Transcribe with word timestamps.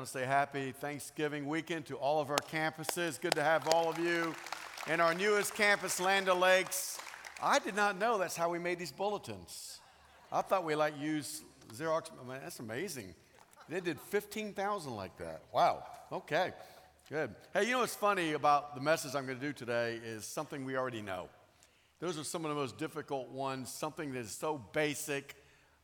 want 0.00 0.10
to 0.10 0.18
say 0.18 0.24
happy 0.24 0.72
Thanksgiving 0.72 1.46
weekend 1.46 1.84
to 1.84 1.94
all 1.96 2.22
of 2.22 2.30
our 2.30 2.38
campuses. 2.50 3.20
Good 3.20 3.34
to 3.34 3.42
have 3.42 3.68
all 3.68 3.90
of 3.90 3.98
you. 3.98 4.34
And 4.88 4.98
our 4.98 5.12
newest 5.12 5.52
campus, 5.52 6.00
Land 6.00 6.26
Lakes. 6.26 6.98
I 7.42 7.58
did 7.58 7.76
not 7.76 7.98
know 7.98 8.16
that's 8.16 8.34
how 8.34 8.48
we 8.48 8.58
made 8.58 8.78
these 8.78 8.92
bulletins. 8.92 9.78
I 10.32 10.40
thought 10.40 10.64
we 10.64 10.74
like 10.74 10.98
use 10.98 11.42
Xerox. 11.74 12.04
Oh, 12.12 12.24
I 12.24 12.32
mean, 12.32 12.38
that's 12.42 12.60
amazing. 12.60 13.14
They 13.68 13.80
did 13.80 14.00
15,000 14.00 14.96
like 14.96 15.18
that. 15.18 15.42
Wow. 15.52 15.84
Okay. 16.10 16.54
Good. 17.10 17.34
Hey, 17.52 17.64
you 17.64 17.72
know 17.72 17.80
what's 17.80 17.94
funny 17.94 18.32
about 18.32 18.74
the 18.74 18.80
message 18.80 19.14
I'm 19.14 19.26
going 19.26 19.38
to 19.38 19.46
do 19.46 19.52
today 19.52 20.00
is 20.02 20.24
something 20.24 20.64
we 20.64 20.78
already 20.78 21.02
know. 21.02 21.28
Those 21.98 22.18
are 22.18 22.24
some 22.24 22.46
of 22.46 22.48
the 22.48 22.54
most 22.54 22.78
difficult 22.78 23.28
ones, 23.28 23.70
something 23.70 24.14
that 24.14 24.20
is 24.20 24.30
so 24.30 24.64
basic 24.72 25.34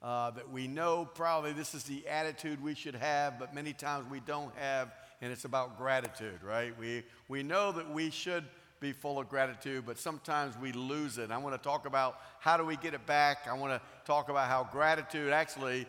uh, 0.02 0.30
that 0.32 0.50
we 0.50 0.68
know 0.68 1.08
probably 1.14 1.52
this 1.52 1.74
is 1.74 1.84
the 1.84 2.06
attitude 2.06 2.62
we 2.62 2.74
should 2.74 2.94
have, 2.94 3.38
but 3.38 3.54
many 3.54 3.72
times 3.72 4.06
we 4.10 4.20
don't 4.20 4.54
have, 4.56 4.92
and 5.20 5.32
it's 5.32 5.44
about 5.44 5.78
gratitude, 5.78 6.38
right? 6.42 6.78
We, 6.78 7.02
we 7.28 7.42
know 7.42 7.72
that 7.72 7.90
we 7.90 8.10
should 8.10 8.44
be 8.78 8.92
full 8.92 9.18
of 9.18 9.28
gratitude, 9.28 9.84
but 9.86 9.98
sometimes 9.98 10.56
we 10.58 10.72
lose 10.72 11.18
it. 11.18 11.30
I 11.30 11.38
want 11.38 11.54
to 11.54 11.68
talk 11.68 11.86
about 11.86 12.20
how 12.40 12.56
do 12.56 12.64
we 12.64 12.76
get 12.76 12.94
it 12.94 13.06
back. 13.06 13.48
I 13.50 13.54
want 13.54 13.72
to 13.72 13.80
talk 14.04 14.28
about 14.28 14.48
how 14.48 14.68
gratitude 14.70 15.32
actually 15.32 15.86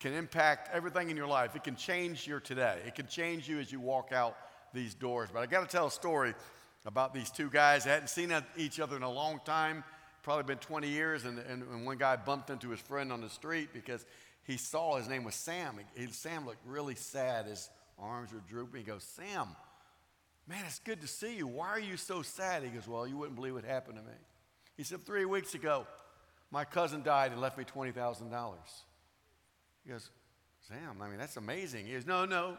can 0.00 0.12
impact 0.12 0.68
everything 0.72 1.10
in 1.10 1.16
your 1.16 1.28
life. 1.28 1.54
It 1.54 1.62
can 1.62 1.76
change 1.76 2.26
your 2.26 2.40
today. 2.40 2.80
It 2.86 2.96
can 2.96 3.06
change 3.06 3.48
you 3.48 3.60
as 3.60 3.70
you 3.70 3.78
walk 3.78 4.12
out 4.12 4.36
these 4.74 4.94
doors. 4.94 5.30
But 5.32 5.40
I 5.40 5.46
got 5.46 5.60
to 5.60 5.68
tell 5.74 5.86
a 5.86 5.90
story 5.90 6.34
about 6.84 7.14
these 7.14 7.30
two 7.30 7.48
guys. 7.48 7.84
They 7.84 7.90
hadn't 7.90 8.08
seen 8.08 8.34
each 8.56 8.80
other 8.80 8.96
in 8.96 9.02
a 9.02 9.10
long 9.10 9.40
time 9.44 9.84
probably 10.24 10.44
been 10.44 10.58
20 10.58 10.88
years, 10.88 11.26
and, 11.26 11.38
and, 11.38 11.62
and, 11.62 11.86
one 11.86 11.98
guy 11.98 12.16
bumped 12.16 12.48
into 12.48 12.70
his 12.70 12.80
friend 12.80 13.12
on 13.12 13.20
the 13.20 13.28
street 13.28 13.68
because 13.74 14.04
he 14.44 14.56
saw 14.56 14.96
his 14.96 15.06
name 15.06 15.22
was 15.22 15.34
Sam. 15.34 15.78
He, 15.94 16.06
Sam 16.08 16.46
looked 16.46 16.66
really 16.66 16.94
sad. 16.94 17.46
His 17.46 17.68
arms 17.98 18.32
were 18.32 18.42
drooping. 18.48 18.80
He 18.80 18.86
goes, 18.86 19.04
Sam, 19.04 19.48
man, 20.48 20.64
it's 20.66 20.78
good 20.78 21.02
to 21.02 21.06
see 21.06 21.36
you. 21.36 21.46
Why 21.46 21.68
are 21.68 21.80
you 21.80 21.98
so 21.98 22.22
sad? 22.22 22.62
He 22.62 22.70
goes, 22.70 22.88
Well, 22.88 23.06
you 23.06 23.18
wouldn't 23.18 23.36
believe 23.36 23.54
what 23.54 23.64
happened 23.64 23.98
to 23.98 24.02
me. 24.02 24.16
He 24.78 24.82
said, 24.82 25.04
Three 25.04 25.26
weeks 25.26 25.54
ago, 25.54 25.86
my 26.50 26.64
cousin 26.64 27.02
died 27.02 27.32
and 27.32 27.40
left 27.40 27.58
me 27.58 27.64
$20,000. 27.64 28.54
He 29.84 29.90
goes, 29.90 30.10
Sam, 30.66 31.02
I 31.02 31.08
mean, 31.08 31.18
that's 31.18 31.36
amazing. 31.36 31.86
He 31.86 31.92
goes, 31.92 32.06
No, 32.06 32.24
no. 32.24 32.56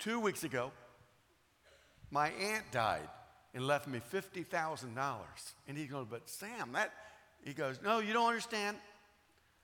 Two 0.00 0.18
weeks 0.20 0.42
ago, 0.42 0.72
my 2.10 2.30
aunt 2.30 2.64
died 2.72 3.08
and 3.54 3.66
left 3.66 3.88
me 3.88 4.00
$50,000. 4.12 5.18
And 5.66 5.78
he 5.78 5.86
goes, 5.86 6.06
But 6.10 6.28
Sam, 6.28 6.72
that, 6.72 6.92
he 7.44 7.52
goes, 7.52 7.80
No, 7.82 7.98
you 8.00 8.12
don't 8.12 8.28
understand. 8.28 8.76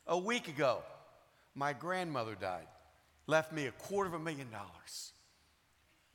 A 0.07 0.19
week 0.19 0.49
ago, 0.49 0.83
my 1.55 1.73
grandmother 1.73 2.35
died, 2.35 2.67
left 3.27 3.53
me 3.53 3.67
a 3.67 3.73
quarter 3.73 4.09
of 4.09 4.15
a 4.15 4.19
million 4.19 4.51
dollars. 4.51 5.13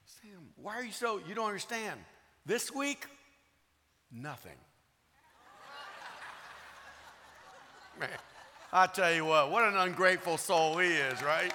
Sam, 0.06 0.50
why 0.56 0.76
are 0.76 0.84
you 0.84 0.92
so, 0.92 1.20
you 1.28 1.34
don't 1.34 1.48
understand. 1.48 2.00
This 2.46 2.74
week, 2.74 3.06
nothing. 4.12 4.58
Man, 8.00 8.10
I 8.72 8.88
tell 8.88 9.14
you 9.14 9.26
what, 9.26 9.52
what 9.52 9.64
an 9.64 9.78
ungrateful 9.78 10.38
soul 10.38 10.78
he 10.78 10.90
is, 10.90 11.22
right? 11.24 11.54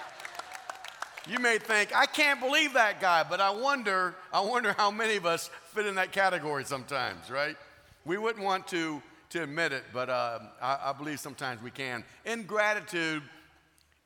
You 1.27 1.39
may 1.39 1.57
think, 1.57 1.97
I 1.97 2.05
can't 2.05 2.39
believe 2.39 2.75
that 2.75 3.01
guy, 3.01 3.23
but 3.23 3.41
I 3.41 3.51
wonder, 3.51 4.15
I 4.31 4.41
wonder 4.41 4.75
how 4.75 4.91
many 4.91 5.17
of 5.17 5.25
us 5.25 5.49
fit 5.73 5.87
in 5.87 5.95
that 5.95 6.13
category 6.13 6.65
sometimes, 6.65 7.31
right? 7.31 7.57
We 8.05 8.19
wouldn't 8.19 8.45
want 8.45 8.69
to, 8.69 9.03
to 9.31 9.43
admit 9.43 9.73
it, 9.73 9.85
but 9.91 10.11
uh, 10.11 10.41
I, 10.61 10.79
I 10.87 10.93
believe 10.93 11.19
sometimes 11.19 11.63
we 11.63 11.71
can. 11.71 12.05
Ingratitude 12.27 13.23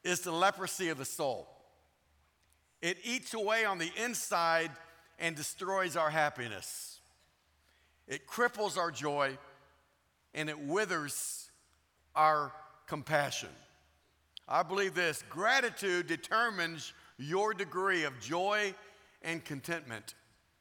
is 0.05 0.21
the 0.21 0.31
leprosy 0.31 0.91
of 0.91 0.99
the 0.99 1.05
soul. 1.05 1.49
It 2.81 2.99
eats 3.03 3.35
away 3.35 3.65
on 3.65 3.79
the 3.79 3.91
inside 4.01 4.71
and 5.19 5.35
destroys 5.35 5.97
our 5.97 6.11
happiness. 6.11 7.01
It 8.07 8.29
cripples 8.29 8.79
our 8.79 8.93
joy 8.93 9.37
and 10.35 10.49
it 10.49 10.59
withers 10.59 11.51
our 12.15 12.53
compassion. 12.87 13.49
I 14.47 14.63
believe 14.63 14.95
this 14.95 15.25
gratitude 15.29 16.07
determines 16.07 16.93
your 17.19 17.53
degree 17.53 18.05
of 18.05 18.19
joy 18.21 18.75
and 19.23 19.45
contentment 19.45 20.15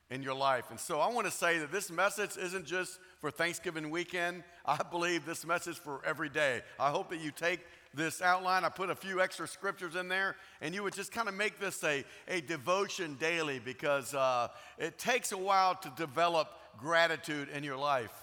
in 0.09 0.23
your 0.23 0.33
life. 0.33 0.65
And 0.69 0.79
so 0.79 0.99
I 0.99 1.11
want 1.11 1.27
to 1.27 1.31
say 1.31 1.59
that 1.59 1.71
this 1.71 1.91
message 1.91 2.37
isn't 2.37 2.65
just 2.65 2.99
for 3.19 3.29
Thanksgiving 3.29 3.89
weekend. 3.89 4.43
I 4.65 4.81
believe 4.89 5.25
this 5.25 5.45
message 5.45 5.77
for 5.77 6.01
every 6.05 6.29
day. 6.29 6.61
I 6.79 6.91
hope 6.91 7.09
that 7.09 7.19
you 7.19 7.31
take 7.31 7.59
this 7.93 8.21
outline. 8.21 8.63
I 8.63 8.69
put 8.69 8.89
a 8.89 8.95
few 8.95 9.21
extra 9.21 9.47
scriptures 9.47 9.95
in 9.95 10.07
there, 10.07 10.35
and 10.61 10.73
you 10.73 10.83
would 10.83 10.93
just 10.93 11.11
kind 11.11 11.27
of 11.27 11.33
make 11.33 11.59
this 11.59 11.83
a, 11.83 12.05
a 12.27 12.41
devotion 12.41 13.17
daily 13.19 13.59
because 13.59 14.13
uh, 14.13 14.47
it 14.77 14.97
takes 14.97 15.31
a 15.31 15.37
while 15.37 15.75
to 15.75 15.91
develop 15.97 16.49
gratitude 16.77 17.49
in 17.49 17.63
your 17.63 17.77
life. 17.77 18.13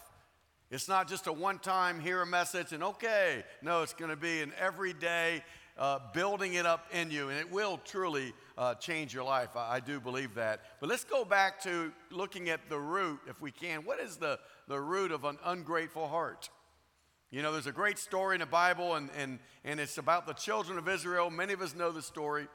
It's 0.70 0.88
not 0.88 1.08
just 1.08 1.26
a 1.26 1.32
one 1.32 1.58
time 1.58 2.00
hear 2.00 2.22
a 2.22 2.26
message 2.26 2.72
and 2.72 2.82
okay. 2.82 3.44
No, 3.62 3.82
it's 3.82 3.92
going 3.92 4.10
to 4.10 4.16
be 4.16 4.40
an 4.40 4.52
everyday 4.58 5.42
uh, 5.76 5.98
building 6.12 6.54
it 6.54 6.66
up 6.66 6.86
in 6.92 7.10
you, 7.10 7.28
and 7.28 7.38
it 7.38 7.50
will 7.50 7.80
truly 7.84 8.32
uh, 8.56 8.74
change 8.74 9.12
your 9.12 9.24
life. 9.24 9.56
I, 9.56 9.76
I, 9.76 9.80
do 9.80 9.98
believe 9.98 10.34
that. 10.36 10.60
But 10.80 10.88
let's 10.88 11.04
go 11.04 11.24
back 11.24 11.60
to 11.64 11.92
looking 12.10 12.48
at 12.48 12.68
the 12.68 12.78
root, 12.78 13.20
if 13.28 13.40
we 13.40 13.50
can. 13.50 13.84
What 13.84 13.98
is 13.98 14.16
the, 14.16 14.38
the 14.68 14.80
root 14.80 15.10
of 15.10 15.24
an 15.24 15.38
ungrateful 15.44 16.06
heart? 16.06 16.48
You 17.30 17.42
know, 17.42 17.52
there's 17.52 17.66
a 17.66 17.72
great 17.72 17.98
story 17.98 18.36
in 18.36 18.40
the 18.40 18.46
Bible, 18.46 18.94
and, 18.94 19.10
and, 19.18 19.40
and 19.64 19.80
it's 19.80 19.98
about 19.98 20.26
the 20.26 20.34
children 20.34 20.78
of 20.78 20.88
Israel. 20.88 21.30
Many 21.30 21.52
of 21.52 21.60
us 21.60 21.74
know 21.74 21.90
the 21.90 22.02
story. 22.02 22.46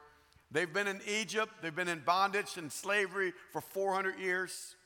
They've 0.50 0.72
been 0.72 0.88
in 0.88 1.00
Egypt, 1.06 1.52
they've 1.62 1.74
been 1.74 1.88
in 1.88 2.00
bondage 2.00 2.56
and 2.56 2.72
slavery 2.72 3.34
for 3.52 3.60
400 3.60 4.18
years. 4.18 4.76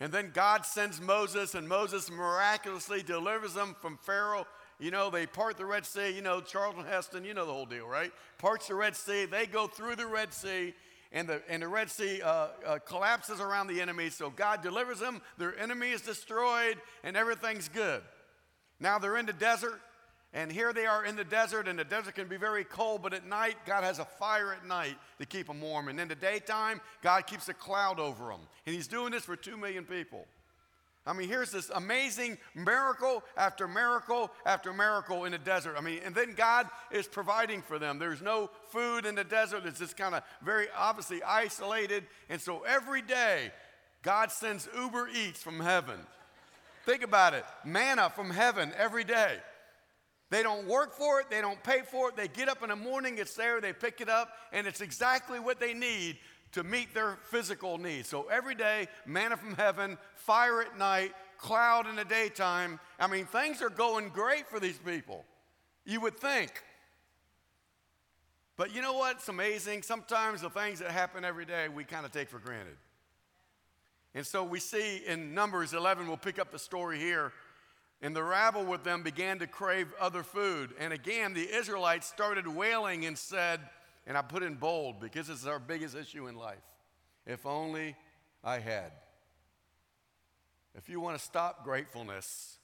And 0.00 0.12
then 0.12 0.30
God 0.34 0.66
sends 0.66 1.00
Moses, 1.00 1.54
and 1.54 1.68
Moses 1.68 2.10
miraculously 2.10 3.02
delivers 3.02 3.54
them 3.54 3.76
from 3.80 3.98
Pharaoh 3.98 4.46
you 4.80 4.90
know, 4.90 5.10
they 5.10 5.26
part 5.26 5.58
the 5.58 5.66
Red 5.66 5.84
Sea. 5.84 6.10
You 6.10 6.22
know, 6.22 6.40
Charlton 6.40 6.84
Heston, 6.84 7.24
you 7.24 7.34
know 7.34 7.46
the 7.46 7.52
whole 7.52 7.66
deal, 7.66 7.86
right? 7.86 8.10
Parts 8.38 8.68
the 8.68 8.74
Red 8.74 8.96
Sea. 8.96 9.26
They 9.26 9.46
go 9.46 9.66
through 9.66 9.96
the 9.96 10.06
Red 10.06 10.32
Sea, 10.32 10.74
and 11.12 11.28
the, 11.28 11.42
and 11.48 11.62
the 11.62 11.68
Red 11.68 11.90
Sea 11.90 12.22
uh, 12.22 12.48
uh, 12.66 12.78
collapses 12.78 13.40
around 13.40 13.66
the 13.66 13.80
enemy. 13.80 14.10
So 14.10 14.30
God 14.30 14.62
delivers 14.62 15.00
them. 15.00 15.20
Their 15.38 15.58
enemy 15.58 15.90
is 15.90 16.00
destroyed, 16.00 16.78
and 17.04 17.16
everything's 17.16 17.68
good. 17.68 18.02
Now 18.80 18.98
they're 18.98 19.18
in 19.18 19.26
the 19.26 19.34
desert, 19.34 19.80
and 20.32 20.50
here 20.50 20.72
they 20.72 20.86
are 20.86 21.04
in 21.04 21.16
the 21.16 21.24
desert, 21.24 21.68
and 21.68 21.78
the 21.78 21.84
desert 21.84 22.14
can 22.14 22.28
be 22.28 22.36
very 22.38 22.64
cold, 22.64 23.02
but 23.02 23.12
at 23.12 23.26
night, 23.26 23.56
God 23.66 23.84
has 23.84 23.98
a 23.98 24.04
fire 24.04 24.54
at 24.54 24.66
night 24.66 24.96
to 25.18 25.26
keep 25.26 25.48
them 25.48 25.60
warm. 25.60 25.88
And 25.88 26.00
in 26.00 26.08
the 26.08 26.14
daytime, 26.14 26.80
God 27.02 27.26
keeps 27.26 27.48
a 27.48 27.54
cloud 27.54 28.00
over 28.00 28.28
them. 28.28 28.40
And 28.64 28.74
He's 28.74 28.86
doing 28.86 29.10
this 29.10 29.24
for 29.24 29.36
two 29.36 29.56
million 29.56 29.84
people. 29.84 30.26
I 31.10 31.12
mean, 31.12 31.28
here's 31.28 31.50
this 31.50 31.72
amazing 31.74 32.38
miracle 32.54 33.24
after 33.36 33.66
miracle 33.66 34.30
after 34.46 34.72
miracle 34.72 35.24
in 35.24 35.32
the 35.32 35.38
desert. 35.38 35.74
I 35.76 35.80
mean, 35.80 35.98
and 36.04 36.14
then 36.14 36.34
God 36.36 36.68
is 36.92 37.08
providing 37.08 37.62
for 37.62 37.80
them. 37.80 37.98
There's 37.98 38.22
no 38.22 38.48
food 38.68 39.04
in 39.04 39.16
the 39.16 39.24
desert, 39.24 39.66
it's 39.66 39.80
just 39.80 39.96
kind 39.96 40.14
of 40.14 40.22
very 40.40 40.68
obviously 40.76 41.20
isolated. 41.24 42.04
And 42.28 42.40
so 42.40 42.62
every 42.62 43.02
day, 43.02 43.50
God 44.02 44.30
sends 44.30 44.68
Uber 44.72 45.08
Eats 45.08 45.42
from 45.42 45.58
heaven. 45.58 45.98
Think 46.86 47.02
about 47.02 47.34
it 47.34 47.44
manna 47.64 48.08
from 48.10 48.30
heaven 48.30 48.70
every 48.78 49.02
day. 49.02 49.38
They 50.30 50.44
don't 50.44 50.68
work 50.68 50.92
for 50.96 51.20
it, 51.20 51.28
they 51.28 51.40
don't 51.40 51.60
pay 51.64 51.80
for 51.80 52.10
it. 52.10 52.16
They 52.16 52.28
get 52.28 52.48
up 52.48 52.62
in 52.62 52.68
the 52.68 52.76
morning, 52.76 53.18
it's 53.18 53.34
there, 53.34 53.60
they 53.60 53.72
pick 53.72 54.00
it 54.00 54.08
up, 54.08 54.28
and 54.52 54.64
it's 54.64 54.80
exactly 54.80 55.40
what 55.40 55.58
they 55.58 55.74
need 55.74 56.18
to 56.52 56.64
meet 56.64 56.94
their 56.94 57.18
physical 57.30 57.78
needs. 57.78 58.08
So 58.08 58.28
every 58.30 58.54
day, 58.54 58.88
manna 59.06 59.36
from 59.36 59.54
heaven, 59.54 59.98
fire 60.16 60.62
at 60.62 60.76
night, 60.78 61.12
cloud 61.38 61.88
in 61.88 61.96
the 61.96 62.04
daytime. 62.04 62.80
I 62.98 63.06
mean, 63.06 63.26
things 63.26 63.62
are 63.62 63.70
going 63.70 64.08
great 64.08 64.48
for 64.48 64.60
these 64.60 64.78
people. 64.78 65.24
You 65.84 66.00
would 66.00 66.18
think. 66.18 66.52
But 68.56 68.74
you 68.74 68.82
know 68.82 68.92
what's 68.92 69.28
amazing? 69.28 69.82
Sometimes 69.82 70.42
the 70.42 70.50
things 70.50 70.80
that 70.80 70.90
happen 70.90 71.24
every 71.24 71.46
day 71.46 71.68
we 71.68 71.84
kind 71.84 72.04
of 72.04 72.12
take 72.12 72.28
for 72.28 72.38
granted. 72.38 72.76
And 74.14 74.26
so 74.26 74.44
we 74.44 74.60
see 74.60 75.02
in 75.06 75.34
Numbers 75.34 75.72
11, 75.72 76.08
we'll 76.08 76.16
pick 76.16 76.38
up 76.38 76.50
the 76.50 76.58
story 76.58 76.98
here. 76.98 77.32
And 78.02 78.14
the 78.16 78.22
rabble 78.22 78.64
with 78.64 78.82
them 78.82 79.02
began 79.02 79.38
to 79.38 79.46
crave 79.46 79.92
other 80.00 80.22
food. 80.22 80.70
And 80.78 80.92
again, 80.92 81.32
the 81.32 81.48
Israelites 81.54 82.06
started 82.06 82.46
wailing 82.46 83.06
and 83.06 83.16
said, 83.16 83.60
and 84.06 84.16
I 84.16 84.22
put 84.22 84.42
in 84.42 84.54
bold 84.54 85.00
because 85.00 85.28
this 85.28 85.40
is 85.40 85.46
our 85.46 85.58
biggest 85.58 85.96
issue 85.96 86.26
in 86.26 86.36
life. 86.36 86.62
If 87.26 87.46
only 87.46 87.96
I 88.42 88.58
had. 88.58 88.92
If 90.74 90.88
you 90.88 91.00
want 91.00 91.18
to 91.18 91.24
stop 91.24 91.64
gratefulness, 91.64 92.58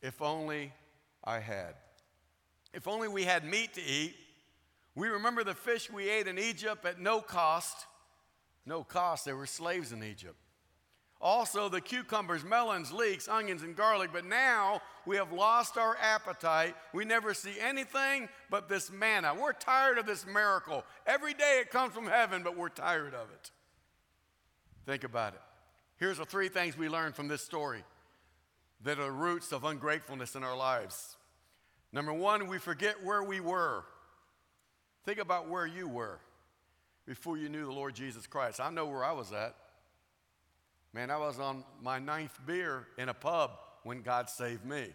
if 0.00 0.22
only 0.22 0.72
I 1.24 1.40
had. 1.40 1.74
If 2.72 2.86
only 2.86 3.08
we 3.08 3.24
had 3.24 3.44
meat 3.44 3.74
to 3.74 3.82
eat. 3.82 4.14
We 4.94 5.08
remember 5.08 5.44
the 5.44 5.54
fish 5.54 5.90
we 5.90 6.08
ate 6.08 6.26
in 6.26 6.38
Egypt 6.38 6.84
at 6.84 7.00
no 7.00 7.20
cost. 7.20 7.86
No 8.66 8.84
cost, 8.84 9.24
there 9.24 9.36
were 9.36 9.46
slaves 9.46 9.92
in 9.92 10.02
Egypt. 10.02 10.36
Also, 11.20 11.68
the 11.68 11.80
cucumbers, 11.80 12.44
melons, 12.44 12.92
leeks, 12.92 13.26
onions, 13.26 13.62
and 13.62 13.74
garlic. 13.74 14.10
But 14.12 14.24
now 14.24 14.80
we 15.04 15.16
have 15.16 15.32
lost 15.32 15.76
our 15.76 15.96
appetite. 16.00 16.76
We 16.92 17.04
never 17.04 17.34
see 17.34 17.54
anything 17.60 18.28
but 18.50 18.68
this 18.68 18.90
manna. 18.92 19.34
We're 19.34 19.52
tired 19.52 19.98
of 19.98 20.06
this 20.06 20.24
miracle. 20.26 20.84
Every 21.06 21.34
day 21.34 21.58
it 21.60 21.70
comes 21.70 21.92
from 21.92 22.06
heaven, 22.06 22.42
but 22.44 22.56
we're 22.56 22.68
tired 22.68 23.14
of 23.14 23.30
it. 23.30 23.50
Think 24.86 25.02
about 25.02 25.34
it. 25.34 25.40
Here's 25.96 26.18
the 26.18 26.24
three 26.24 26.48
things 26.48 26.78
we 26.78 26.88
learned 26.88 27.16
from 27.16 27.26
this 27.26 27.42
story 27.42 27.82
that 28.84 29.00
are 29.00 29.10
roots 29.10 29.50
of 29.50 29.64
ungratefulness 29.64 30.36
in 30.36 30.44
our 30.44 30.56
lives. 30.56 31.16
Number 31.92 32.12
one, 32.12 32.46
we 32.46 32.58
forget 32.58 33.04
where 33.04 33.24
we 33.24 33.40
were. 33.40 33.84
Think 35.04 35.18
about 35.18 35.48
where 35.48 35.66
you 35.66 35.88
were 35.88 36.20
before 37.06 37.36
you 37.36 37.48
knew 37.48 37.64
the 37.64 37.72
Lord 37.72 37.94
Jesus 37.94 38.26
Christ. 38.28 38.60
I 38.60 38.70
know 38.70 38.86
where 38.86 39.04
I 39.04 39.12
was 39.12 39.32
at. 39.32 39.56
Man, 40.94 41.10
I 41.10 41.18
was 41.18 41.38
on 41.38 41.64
my 41.82 41.98
ninth 41.98 42.38
beer 42.46 42.86
in 42.96 43.08
a 43.08 43.14
pub 43.14 43.52
when 43.82 44.02
God 44.02 44.28
saved 44.28 44.64
me. 44.64 44.88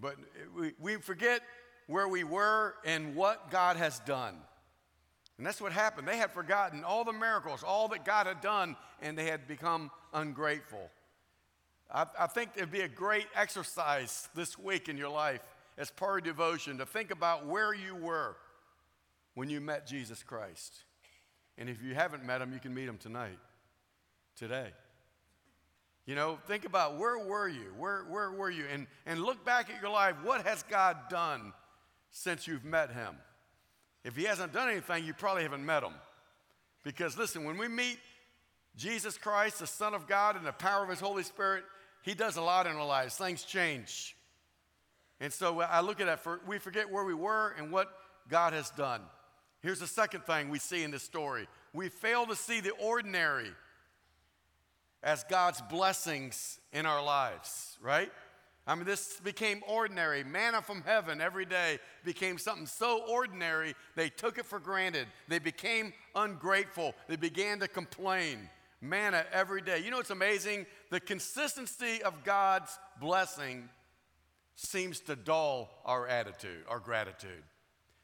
But 0.00 0.16
we, 0.56 0.72
we 0.80 0.96
forget 0.96 1.42
where 1.86 2.08
we 2.08 2.24
were 2.24 2.74
and 2.84 3.14
what 3.14 3.50
God 3.50 3.76
has 3.76 3.98
done. 4.00 4.36
And 5.36 5.46
that's 5.46 5.60
what 5.60 5.72
happened. 5.72 6.06
They 6.06 6.16
had 6.16 6.30
forgotten 6.30 6.84
all 6.84 7.04
the 7.04 7.12
miracles, 7.12 7.62
all 7.62 7.88
that 7.88 8.04
God 8.04 8.26
had 8.26 8.40
done, 8.40 8.76
and 9.00 9.16
they 9.16 9.24
had 9.24 9.48
become 9.48 9.90
ungrateful. 10.12 10.90
I, 11.90 12.06
I 12.18 12.26
think 12.26 12.50
it'd 12.56 12.70
be 12.70 12.82
a 12.82 12.88
great 12.88 13.26
exercise 13.34 14.28
this 14.34 14.58
week 14.58 14.88
in 14.88 14.96
your 14.96 15.08
life 15.08 15.40
as 15.78 15.90
part 15.90 16.18
of 16.18 16.24
devotion 16.24 16.78
to 16.78 16.86
think 16.86 17.10
about 17.10 17.46
where 17.46 17.72
you 17.74 17.94
were 17.94 18.36
when 19.34 19.48
you 19.48 19.60
met 19.60 19.86
Jesus 19.86 20.22
Christ. 20.22 20.84
And 21.56 21.68
if 21.68 21.82
you 21.82 21.94
haven't 21.94 22.24
met 22.24 22.42
him, 22.42 22.52
you 22.52 22.60
can 22.60 22.74
meet 22.74 22.88
him 22.88 22.98
tonight, 22.98 23.38
today. 24.40 24.68
You 26.06 26.14
know, 26.14 26.38
think 26.46 26.64
about 26.64 26.96
where 26.96 27.18
were 27.18 27.46
you? 27.46 27.72
Where, 27.78 28.04
where 28.08 28.32
were 28.32 28.50
you? 28.50 28.64
And, 28.72 28.86
and 29.06 29.22
look 29.22 29.44
back 29.44 29.70
at 29.70 29.80
your 29.80 29.90
life. 29.90 30.16
What 30.24 30.46
has 30.46 30.64
God 30.64 30.96
done 31.10 31.52
since 32.10 32.48
you've 32.48 32.64
met 32.64 32.90
him? 32.90 33.14
If 34.02 34.16
he 34.16 34.24
hasn't 34.24 34.54
done 34.54 34.70
anything, 34.70 35.04
you 35.04 35.12
probably 35.12 35.42
haven't 35.42 35.64
met 35.64 35.82
him. 35.82 35.92
Because 36.82 37.18
listen, 37.18 37.44
when 37.44 37.58
we 37.58 37.68
meet 37.68 37.98
Jesus 38.76 39.18
Christ, 39.18 39.58
the 39.58 39.66
Son 39.66 39.92
of 39.92 40.08
God, 40.08 40.36
and 40.36 40.46
the 40.46 40.52
power 40.52 40.82
of 40.82 40.88
his 40.88 41.00
Holy 41.00 41.22
Spirit, 41.22 41.64
he 42.02 42.14
does 42.14 42.38
a 42.38 42.42
lot 42.42 42.66
in 42.66 42.74
our 42.74 42.86
lives. 42.86 43.16
Things 43.16 43.42
change. 43.42 44.16
And 45.20 45.30
so 45.30 45.60
I 45.60 45.80
look 45.82 46.00
at 46.00 46.06
that, 46.06 46.20
for, 46.20 46.40
we 46.46 46.58
forget 46.58 46.90
where 46.90 47.04
we 47.04 47.12
were 47.12 47.54
and 47.58 47.70
what 47.70 47.92
God 48.30 48.54
has 48.54 48.70
done. 48.70 49.02
Here's 49.60 49.80
the 49.80 49.86
second 49.86 50.24
thing 50.24 50.48
we 50.48 50.58
see 50.58 50.82
in 50.82 50.90
this 50.90 51.02
story 51.02 51.46
we 51.74 51.90
fail 51.90 52.26
to 52.26 52.34
see 52.34 52.60
the 52.60 52.70
ordinary 52.70 53.50
as 55.02 55.24
God's 55.24 55.60
blessings 55.62 56.58
in 56.72 56.86
our 56.86 57.02
lives, 57.02 57.78
right? 57.82 58.10
I 58.66 58.74
mean, 58.74 58.84
this 58.84 59.18
became 59.20 59.62
ordinary. 59.66 60.22
Manna 60.22 60.62
from 60.62 60.82
heaven 60.82 61.20
every 61.20 61.46
day 61.46 61.78
became 62.04 62.38
something 62.38 62.66
so 62.66 63.02
ordinary, 63.08 63.74
they 63.96 64.10
took 64.10 64.38
it 64.38 64.46
for 64.46 64.60
granted. 64.60 65.08
They 65.28 65.38
became 65.38 65.92
ungrateful. 66.14 66.94
They 67.08 67.16
began 67.16 67.60
to 67.60 67.68
complain. 67.68 68.48
Manna 68.80 69.24
every 69.32 69.60
day. 69.60 69.78
You 69.78 69.90
know 69.90 69.98
what's 69.98 70.10
amazing? 70.10 70.66
The 70.90 71.00
consistency 71.00 72.02
of 72.02 72.24
God's 72.24 72.78
blessing 73.00 73.68
seems 74.54 75.00
to 75.00 75.16
dull 75.16 75.70
our 75.84 76.06
attitude, 76.06 76.64
our 76.68 76.80
gratitude. 76.80 77.42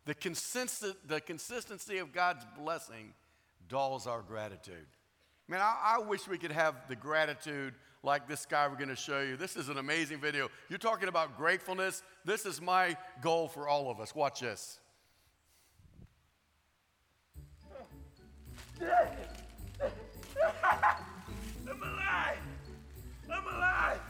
The, 0.05 0.15
consistent, 0.15 0.97
the 1.07 1.21
consistency 1.21 1.99
of 1.99 2.13
God's 2.13 2.45
blessing 2.59 3.13
dulls 3.69 4.07
our 4.07 4.23
gratitude. 4.23 4.87
Man, 5.49 5.61
I, 5.61 5.97
I 5.97 5.99
wish 6.01 6.27
we 6.27 6.39
could 6.39 6.51
have 6.51 6.75
the 6.89 6.97
gratitude 6.97 7.75
like 8.03 8.27
this 8.27 8.47
guy 8.47 8.67
we're 8.67 8.77
going 8.77 8.89
to 8.89 8.97
show 8.97 9.21
you. 9.21 9.37
This 9.37 9.57
is 9.57 9.69
an 9.69 9.79
amazing 9.79 10.21
video. 10.21 10.49
You're 10.69 10.79
talking 10.79 11.09
about 11.09 11.37
gratefulness. 11.37 12.03
This 12.25 12.47
is 12.47 12.61
my 12.61 12.97
goal 13.21 13.47
for 13.47 13.69
all 13.69 13.89
of 13.89 14.01
us. 14.01 14.13
Watch 14.15 14.41
this. 14.41 14.81
I'm 21.69 21.83
alive! 21.83 22.39
I'm 23.33 23.47
alive! 23.47 24.01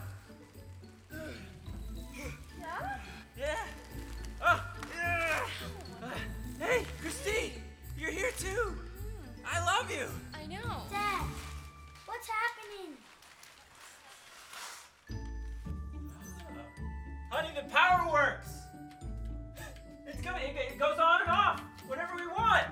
Yeah? 2.59 2.99
Yeah! 3.37 3.55
Oh, 4.41 4.63
yeah! 4.95 5.39
Uh, 6.03 6.09
hey, 6.59 6.85
Christine! 6.99 7.51
You're 7.97 8.11
here 8.11 8.31
too! 8.39 8.75
I 9.45 9.63
love 9.63 9.91
you! 9.91 10.07
Honey, 17.37 17.53
the 17.53 17.69
power 17.69 18.11
works! 18.11 18.63
It's 20.07 20.19
coming, 20.23 20.41
it, 20.41 20.55
it 20.71 20.79
goes 20.79 20.97
on 20.97 21.21
and 21.21 21.29
off 21.29 21.61
whenever 21.87 22.15
we 22.15 22.25
want! 22.25 22.65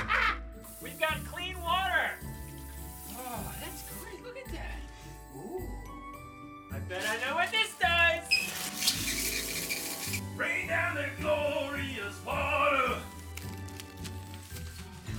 We've 0.82 0.98
got 0.98 1.22
clean 1.26 1.60
water! 1.60 2.12
Oh, 3.10 3.54
that's 3.60 3.84
great, 4.00 4.24
look 4.24 4.38
at 4.38 4.46
that! 4.52 4.80
Ooh. 5.36 5.68
I 6.72 6.78
bet 6.78 7.04
I 7.06 7.28
know 7.28 7.34
what 7.34 7.50
this 7.50 7.74
does! 7.78 8.24
Rain 10.34 10.66
down 10.66 10.94
the 10.94 11.04
glorious 11.20 12.24
water! 12.24 13.02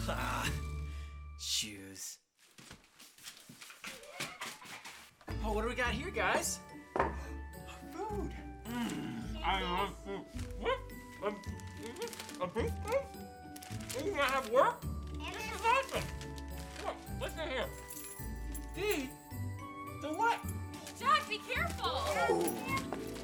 Ah, 0.09 0.49
shoes. 1.39 2.17
Oh, 5.45 5.53
what 5.53 5.61
do 5.61 5.67
we 5.69 5.75
got 5.75 5.91
here, 5.91 6.09
guys? 6.09 6.57
I 9.55 9.61
love 9.61 9.93
food. 10.05 10.25
What? 10.59 10.79
A, 11.23 12.43
a 12.43 12.47
beef 12.47 12.71
steak? 12.85 14.05
You 14.05 14.13
have 14.15 14.49
work? 14.49 14.81
This 15.31 15.45
is 15.45 15.61
awesome. 15.61 16.03
Look, 16.83 16.95
listen 17.21 17.49
here. 17.49 17.69
Dee, 18.75 19.09
the 20.01 20.09
what? 20.09 20.39
Jack, 20.99 21.29
be 21.29 21.37
careful. 21.37 22.01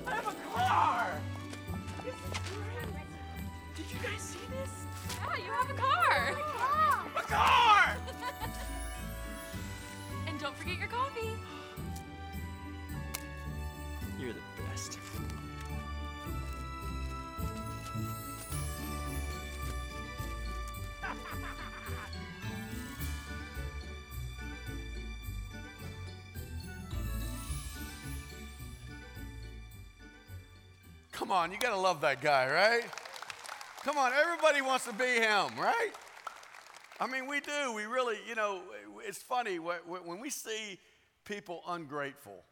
I 0.08 0.12
have 0.12 0.28
a 0.28 0.36
car. 0.56 1.20
Did 3.76 3.86
you 3.92 4.00
guys 4.02 4.22
see 4.22 4.40
this? 4.52 4.72
Yeah, 5.20 5.36
you 5.36 5.52
have 5.52 5.70
a 5.70 5.74
car. 5.74 6.34
A 7.18 7.22
car! 7.24 7.98
And 10.28 10.40
don't 10.40 10.56
forget 10.56 10.78
your 10.80 10.88
coffee. 10.88 11.36
Come 31.32 31.44
on, 31.44 31.52
you 31.54 31.60
got 31.60 31.70
to 31.70 31.78
love 31.78 32.02
that 32.02 32.20
guy, 32.20 32.52
right? 32.52 32.84
Come 33.86 33.98
on, 33.98 34.12
everybody 34.12 34.62
wants 34.62 34.84
to 34.84 34.92
be 34.92 35.06
him, 35.06 35.48
right? 35.58 35.92
I 37.00 37.08
mean, 37.08 37.26
we 37.26 37.40
do. 37.40 37.72
We 37.74 37.86
really, 37.86 38.18
you 38.28 38.36
know, 38.36 38.60
it's 39.08 39.20
funny 39.20 39.56
wh- 39.56 39.80
wh- 39.88 40.06
when 40.06 40.20
we 40.20 40.30
see 40.30 40.78
people 41.24 41.62
ungrateful, 41.70 42.44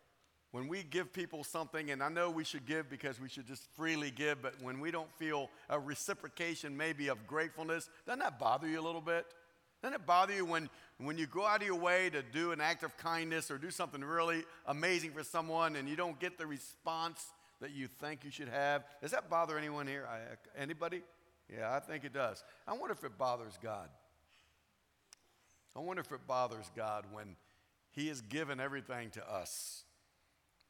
when 0.52 0.70
we 0.70 0.84
give 0.84 1.12
people 1.12 1.44
something, 1.44 1.92
and 1.92 2.02
I 2.02 2.08
know 2.08 2.32
we 2.32 2.46
should 2.46 2.66
give 2.66 2.90
because 2.90 3.20
we 3.20 3.28
should 3.28 3.46
just 3.46 3.66
freely 3.76 4.12
give, 4.12 4.42
but 4.42 4.54
when 4.62 4.80
we 4.80 4.92
don't 4.92 5.12
feel 5.18 5.50
a 5.70 5.78
reciprocation 5.78 6.78
maybe 6.78 7.10
of 7.10 7.28
gratefulness, 7.28 7.90
doesn't 8.06 8.20
that 8.20 8.40
bother 8.40 8.70
you 8.70 8.80
a 8.80 8.86
little 8.86 9.02
bit? 9.02 9.26
Doesn't 9.82 9.96
it 9.96 10.06
bother 10.06 10.34
you 10.34 10.46
when, 10.46 10.70
when 11.00 11.18
you 11.18 11.28
go 11.28 11.46
out 11.46 11.60
of 11.60 11.68
your 11.68 11.76
way 11.76 12.10
to 12.12 12.24
do 12.24 12.54
an 12.54 12.62
act 12.62 12.84
of 12.84 12.96
kindness 12.96 13.52
or 13.52 13.58
do 13.58 13.72
something 13.72 14.02
really 14.02 14.46
amazing 14.68 15.12
for 15.12 15.26
someone 15.26 15.76
and 15.76 15.90
you 15.90 15.98
don't 15.98 16.18
get 16.18 16.38
the 16.38 16.48
response 16.48 17.26
that 17.62 17.72
you 17.72 17.88
think 17.88 18.24
you 18.24 18.32
should 18.32 18.50
have? 18.50 18.84
Does 19.02 19.12
that 19.12 19.30
bother 19.30 19.58
anyone 19.58 19.88
here? 19.88 20.08
I, 20.10 20.20
anybody? 20.62 21.02
Yeah, 21.54 21.76
I 21.76 21.80
think 21.80 22.04
it 22.04 22.14
does. 22.14 22.44
I 22.68 22.74
wonder 22.74 22.94
if 22.94 23.04
it 23.04 23.18
bothers 23.18 23.58
God. 23.62 23.90
I 25.76 25.80
wonder 25.80 26.02
if 26.02 26.12
it 26.12 26.28
bothers 26.28 26.70
God 26.76 27.06
when 27.12 27.36
He 27.92 28.08
has 28.08 28.22
given 28.22 28.60
everything 28.60 29.12
to 29.12 29.32
us, 29.32 29.84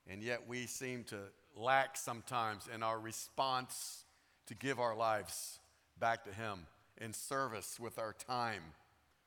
and 0.08 0.22
yet 0.22 0.48
we 0.48 0.66
seem 0.66 1.04
to 1.06 1.18
lack 1.56 1.98
sometimes 1.98 2.68
in 2.74 2.84
our 2.84 3.00
response 3.00 4.04
to 4.48 4.56
give 4.56 4.80
our 4.80 4.96
lives 4.96 5.60
back 6.00 6.24
to 6.26 6.32
Him 6.32 6.68
in 6.98 7.14
service 7.14 7.80
with 7.80 7.98
our 7.98 8.14
time, 8.14 8.62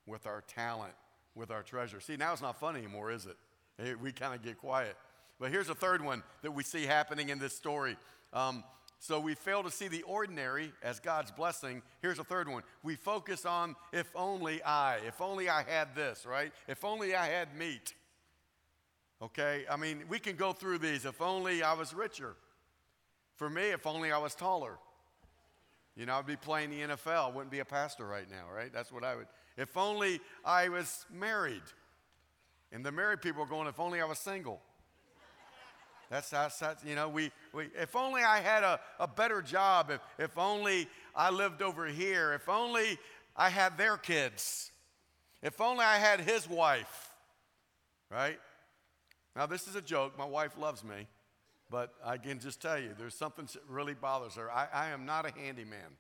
with 0.06 0.26
our 0.26 0.42
talent, 0.42 0.94
with 1.34 1.50
our 1.50 1.62
treasure. 1.62 2.00
See, 2.00 2.16
now 2.16 2.32
it's 2.32 2.42
not 2.42 2.60
fun 2.60 2.76
anymore, 2.76 3.10
is 3.10 3.26
it? 3.26 4.00
We 4.00 4.12
kind 4.12 4.34
of 4.34 4.42
get 4.42 4.58
quiet. 4.58 4.96
But 5.42 5.50
here's 5.50 5.68
a 5.68 5.74
third 5.74 6.04
one 6.04 6.22
that 6.42 6.52
we 6.52 6.62
see 6.62 6.84
happening 6.84 7.28
in 7.28 7.40
this 7.40 7.52
story. 7.52 7.96
Um, 8.32 8.62
so 9.00 9.18
we 9.18 9.34
fail 9.34 9.64
to 9.64 9.72
see 9.72 9.88
the 9.88 10.02
ordinary 10.02 10.72
as 10.84 11.00
God's 11.00 11.32
blessing. 11.32 11.82
Here's 12.00 12.20
a 12.20 12.24
third 12.24 12.48
one. 12.48 12.62
We 12.84 12.94
focus 12.94 13.44
on 13.44 13.74
if 13.92 14.08
only 14.14 14.62
I, 14.62 14.98
if 14.98 15.20
only 15.20 15.48
I 15.48 15.64
had 15.64 15.96
this, 15.96 16.24
right? 16.24 16.52
If 16.68 16.84
only 16.84 17.16
I 17.16 17.26
had 17.26 17.56
meat. 17.56 17.92
Okay? 19.20 19.64
I 19.68 19.76
mean, 19.76 20.04
we 20.08 20.20
can 20.20 20.36
go 20.36 20.52
through 20.52 20.78
these. 20.78 21.04
If 21.04 21.20
only 21.20 21.64
I 21.64 21.72
was 21.72 21.92
richer. 21.92 22.36
For 23.34 23.50
me, 23.50 23.70
if 23.70 23.84
only 23.84 24.12
I 24.12 24.18
was 24.18 24.36
taller. 24.36 24.78
You 25.96 26.06
know, 26.06 26.14
I'd 26.14 26.26
be 26.26 26.36
playing 26.36 26.70
the 26.70 26.82
NFL. 26.82 27.32
I 27.32 27.34
wouldn't 27.34 27.50
be 27.50 27.58
a 27.58 27.64
pastor 27.64 28.06
right 28.06 28.30
now, 28.30 28.44
right? 28.54 28.72
That's 28.72 28.92
what 28.92 29.02
I 29.02 29.16
would. 29.16 29.26
If 29.56 29.76
only 29.76 30.20
I 30.44 30.68
was 30.68 31.04
married. 31.12 31.62
And 32.70 32.86
the 32.86 32.92
married 32.92 33.22
people 33.22 33.42
are 33.42 33.46
going, 33.46 33.66
if 33.66 33.80
only 33.80 34.00
I 34.00 34.04
was 34.04 34.20
single. 34.20 34.60
That's, 36.12 36.28
that's, 36.28 36.58
that's 36.58 36.84
you 36.84 36.94
know, 36.94 37.08
we, 37.08 37.30
we, 37.54 37.68
if 37.74 37.96
only 37.96 38.22
I 38.22 38.40
had 38.40 38.62
a, 38.62 38.78
a 39.00 39.08
better 39.08 39.40
job, 39.40 39.90
if, 39.90 40.00
if 40.18 40.36
only 40.36 40.86
I 41.16 41.30
lived 41.30 41.62
over 41.62 41.86
here, 41.86 42.34
if 42.34 42.50
only 42.50 42.98
I 43.34 43.48
had 43.48 43.78
their 43.78 43.96
kids, 43.96 44.70
if 45.42 45.58
only 45.58 45.86
I 45.86 45.96
had 45.96 46.20
his 46.20 46.46
wife, 46.46 47.14
right? 48.10 48.38
Now, 49.34 49.46
this 49.46 49.66
is 49.66 49.74
a 49.74 49.80
joke. 49.80 50.18
My 50.18 50.26
wife 50.26 50.58
loves 50.58 50.84
me. 50.84 51.06
But 51.70 51.94
I 52.04 52.18
can 52.18 52.38
just 52.38 52.60
tell 52.60 52.78
you, 52.78 52.90
there's 52.98 53.14
something 53.14 53.46
that 53.46 53.62
really 53.66 53.94
bothers 53.94 54.34
her. 54.34 54.52
I, 54.52 54.68
I 54.70 54.88
am 54.88 55.06
not 55.06 55.24
a 55.24 55.32
handyman. 55.32 55.96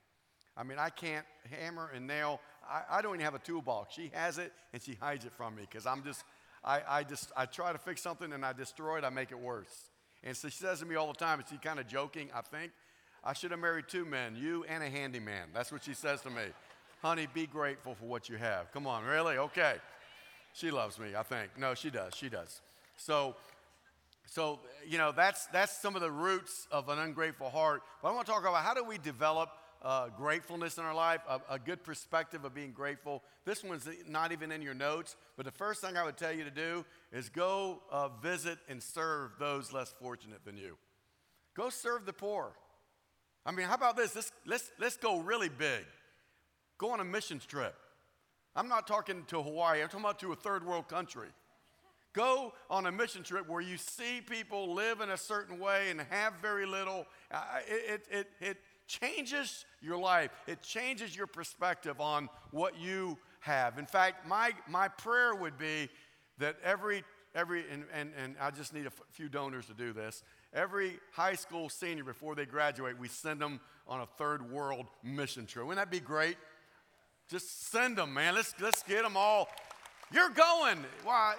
I 0.54 0.64
mean, 0.64 0.78
I 0.78 0.90
can't 0.90 1.24
hammer 1.58 1.90
and 1.94 2.06
nail. 2.06 2.38
I, 2.70 2.98
I, 2.98 3.00
don't 3.00 3.14
even 3.14 3.24
have 3.24 3.34
a 3.34 3.38
toolbox. 3.38 3.94
She 3.94 4.10
has 4.12 4.36
it 4.36 4.52
and 4.74 4.82
she 4.82 4.98
hides 5.00 5.24
it 5.24 5.32
from 5.38 5.54
me 5.54 5.62
because 5.62 5.86
I'm 5.86 6.04
just, 6.04 6.22
I, 6.62 6.82
I 6.86 7.02
just, 7.04 7.32
I 7.34 7.46
try 7.46 7.72
to 7.72 7.78
fix 7.78 8.02
something 8.02 8.34
and 8.34 8.44
I 8.44 8.52
destroy 8.52 8.98
it, 8.98 9.04
I 9.04 9.08
make 9.08 9.30
it 9.30 9.38
worse. 9.38 9.88
And 10.24 10.36
so 10.36 10.48
she 10.48 10.58
says 10.58 10.80
to 10.80 10.86
me 10.86 10.94
all 10.94 11.08
the 11.08 11.18
time, 11.18 11.40
is 11.40 11.46
she's 11.50 11.58
kind 11.58 11.80
of 11.80 11.88
joking, 11.88 12.28
I 12.34 12.42
think, 12.42 12.72
I 13.24 13.32
should 13.32 13.50
have 13.52 13.60
married 13.60 13.84
two 13.88 14.04
men, 14.04 14.36
you 14.36 14.64
and 14.68 14.82
a 14.82 14.90
handyman. 14.90 15.48
That's 15.54 15.70
what 15.70 15.84
she 15.84 15.94
says 15.94 16.22
to 16.22 16.30
me. 16.30 16.42
Honey, 17.02 17.28
be 17.32 17.46
grateful 17.46 17.94
for 17.94 18.04
what 18.04 18.28
you 18.28 18.36
have. 18.36 18.72
Come 18.72 18.86
on, 18.86 19.04
really? 19.04 19.36
Okay. 19.36 19.76
She 20.54 20.70
loves 20.70 20.98
me, 20.98 21.14
I 21.16 21.22
think. 21.22 21.50
No, 21.58 21.74
she 21.74 21.90
does. 21.90 22.14
She 22.14 22.28
does. 22.28 22.60
So, 22.96 23.36
so 24.26 24.60
you 24.86 24.98
know, 24.98 25.12
that's, 25.12 25.46
that's 25.46 25.80
some 25.80 25.94
of 25.94 26.02
the 26.02 26.10
roots 26.10 26.66
of 26.70 26.88
an 26.88 26.98
ungrateful 26.98 27.48
heart. 27.48 27.82
But 28.02 28.08
I 28.08 28.12
want 28.12 28.26
to 28.26 28.32
talk 28.32 28.42
about 28.42 28.62
how 28.62 28.74
do 28.74 28.84
we 28.84 28.98
develop 28.98 29.50
uh, 29.82 30.08
gratefulness 30.16 30.78
in 30.78 30.84
our 30.84 30.94
life, 30.94 31.20
a, 31.28 31.40
a, 31.50 31.58
good 31.58 31.82
perspective 31.82 32.44
of 32.44 32.54
being 32.54 32.70
grateful. 32.72 33.22
This 33.44 33.64
one's 33.64 33.88
not 34.08 34.30
even 34.30 34.52
in 34.52 34.62
your 34.62 34.74
notes, 34.74 35.16
but 35.36 35.44
the 35.44 35.52
first 35.52 35.80
thing 35.80 35.96
I 35.96 36.04
would 36.04 36.16
tell 36.16 36.32
you 36.32 36.44
to 36.44 36.50
do 36.50 36.84
is 37.12 37.28
go 37.28 37.82
uh, 37.90 38.08
visit 38.22 38.58
and 38.68 38.80
serve 38.80 39.32
those 39.40 39.72
less 39.72 39.92
fortunate 40.00 40.44
than 40.44 40.56
you. 40.56 40.76
Go 41.54 41.68
serve 41.68 42.06
the 42.06 42.12
poor. 42.12 42.52
I 43.44 43.50
mean, 43.50 43.66
how 43.66 43.74
about 43.74 43.96
this? 43.96 44.14
Let's, 44.14 44.32
let's, 44.46 44.70
let's 44.78 44.96
go 44.96 45.18
really 45.18 45.48
big. 45.48 45.84
Go 46.78 46.90
on 46.90 47.00
a 47.00 47.04
missions 47.04 47.44
trip. 47.44 47.74
I'm 48.54 48.68
not 48.68 48.86
talking 48.86 49.24
to 49.28 49.42
Hawaii, 49.42 49.82
I'm 49.82 49.88
talking 49.88 50.00
about 50.00 50.20
to 50.20 50.32
a 50.32 50.36
third 50.36 50.64
world 50.64 50.88
country. 50.88 51.28
Go 52.12 52.52
on 52.68 52.84
a 52.84 52.92
mission 52.92 53.22
trip 53.22 53.48
where 53.48 53.62
you 53.62 53.78
see 53.78 54.20
people 54.20 54.74
live 54.74 55.00
in 55.00 55.10
a 55.10 55.16
certain 55.16 55.58
way 55.58 55.90
and 55.90 56.00
have 56.10 56.34
very 56.42 56.66
little. 56.66 57.06
Uh, 57.30 57.42
it, 57.66 58.06
it, 58.10 58.26
it 58.38 58.58
changes 58.86 59.64
your 59.80 59.96
life, 59.96 60.30
it 60.46 60.62
changes 60.62 61.16
your 61.16 61.26
perspective 61.26 62.00
on 62.00 62.28
what 62.50 62.78
you 62.78 63.18
have. 63.40 63.78
In 63.78 63.86
fact, 63.86 64.26
my, 64.26 64.52
my 64.68 64.88
prayer 64.88 65.34
would 65.34 65.58
be 65.58 65.88
that 66.38 66.56
every, 66.64 67.04
every 67.34 67.64
and, 67.70 67.84
and, 67.92 68.12
and 68.22 68.36
I 68.40 68.50
just 68.50 68.74
need 68.74 68.84
a 68.84 68.86
f- 68.86 69.02
few 69.10 69.28
donors 69.28 69.66
to 69.66 69.74
do 69.74 69.92
this. 69.92 70.22
Every 70.52 70.98
high 71.12 71.34
school 71.34 71.68
senior, 71.68 72.04
before 72.04 72.34
they 72.34 72.46
graduate, 72.46 72.98
we 72.98 73.08
send 73.08 73.40
them 73.40 73.60
on 73.88 74.00
a 74.00 74.06
third 74.06 74.50
world 74.50 74.86
mission 75.02 75.46
trip. 75.46 75.66
Wouldn't 75.66 75.84
that 75.84 75.90
be 75.90 76.00
great? 76.00 76.36
Just 77.28 77.70
send 77.70 77.96
them, 77.96 78.12
man. 78.12 78.34
Let's, 78.34 78.54
let's 78.60 78.82
get 78.82 79.02
them 79.02 79.16
all. 79.16 79.48
You're 80.12 80.30
going. 80.30 80.84
Why? 81.04 81.34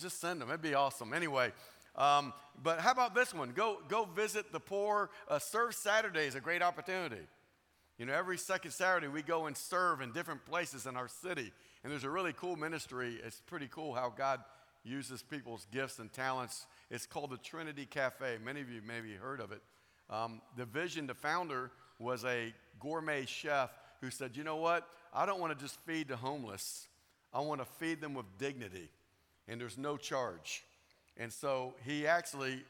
just 0.00 0.20
send 0.20 0.40
them. 0.40 0.48
It'd 0.48 0.62
be 0.62 0.74
awesome. 0.74 1.12
Anyway, 1.12 1.52
um, 1.96 2.32
but 2.62 2.80
how 2.80 2.92
about 2.92 3.14
this 3.14 3.34
one? 3.34 3.52
Go, 3.52 3.78
go 3.88 4.04
visit 4.04 4.52
the 4.52 4.60
poor. 4.60 5.10
Uh, 5.28 5.38
serve 5.38 5.74
Saturday 5.74 6.26
is 6.26 6.34
a 6.34 6.40
great 6.40 6.62
opportunity. 6.62 7.26
You 7.98 8.06
know, 8.06 8.14
every 8.14 8.38
second 8.38 8.70
Saturday 8.70 9.08
we 9.08 9.22
go 9.22 9.46
and 9.46 9.56
serve 9.56 10.00
in 10.00 10.12
different 10.12 10.44
places 10.46 10.86
in 10.86 10.96
our 10.96 11.08
city. 11.08 11.52
And 11.82 11.92
there's 11.92 12.04
a 12.04 12.10
really 12.10 12.32
cool 12.32 12.56
ministry. 12.56 13.18
It's 13.24 13.40
pretty 13.40 13.68
cool 13.68 13.94
how 13.94 14.12
God 14.16 14.40
uses 14.84 15.22
people's 15.22 15.66
gifts 15.70 15.98
and 15.98 16.12
talents. 16.12 16.66
It's 16.90 17.06
called 17.06 17.30
the 17.30 17.38
Trinity 17.38 17.86
Cafe. 17.86 18.38
Many 18.44 18.60
of 18.60 18.70
you 18.70 18.80
maybe 18.86 19.12
heard 19.14 19.40
of 19.40 19.52
it. 19.52 19.60
Um, 20.08 20.40
the 20.56 20.64
vision, 20.64 21.06
the 21.06 21.14
founder 21.14 21.70
was 21.98 22.24
a 22.24 22.54
gourmet 22.78 23.26
chef 23.26 23.70
who 24.00 24.10
said, 24.10 24.36
you 24.36 24.44
know 24.44 24.56
what? 24.56 24.88
I 25.12 25.26
don't 25.26 25.40
want 25.40 25.56
to 25.56 25.62
just 25.62 25.78
feed 25.84 26.08
the 26.08 26.16
homeless. 26.16 26.88
I 27.32 27.40
want 27.40 27.60
to 27.60 27.66
feed 27.78 28.00
them 28.00 28.14
with 28.14 28.26
dignity 28.38 28.90
and 29.50 29.60
there's 29.60 29.76
no 29.76 29.96
charge. 29.96 30.64
And 31.16 31.32
so 31.32 31.74
he 31.84 32.06
actually 32.06 32.62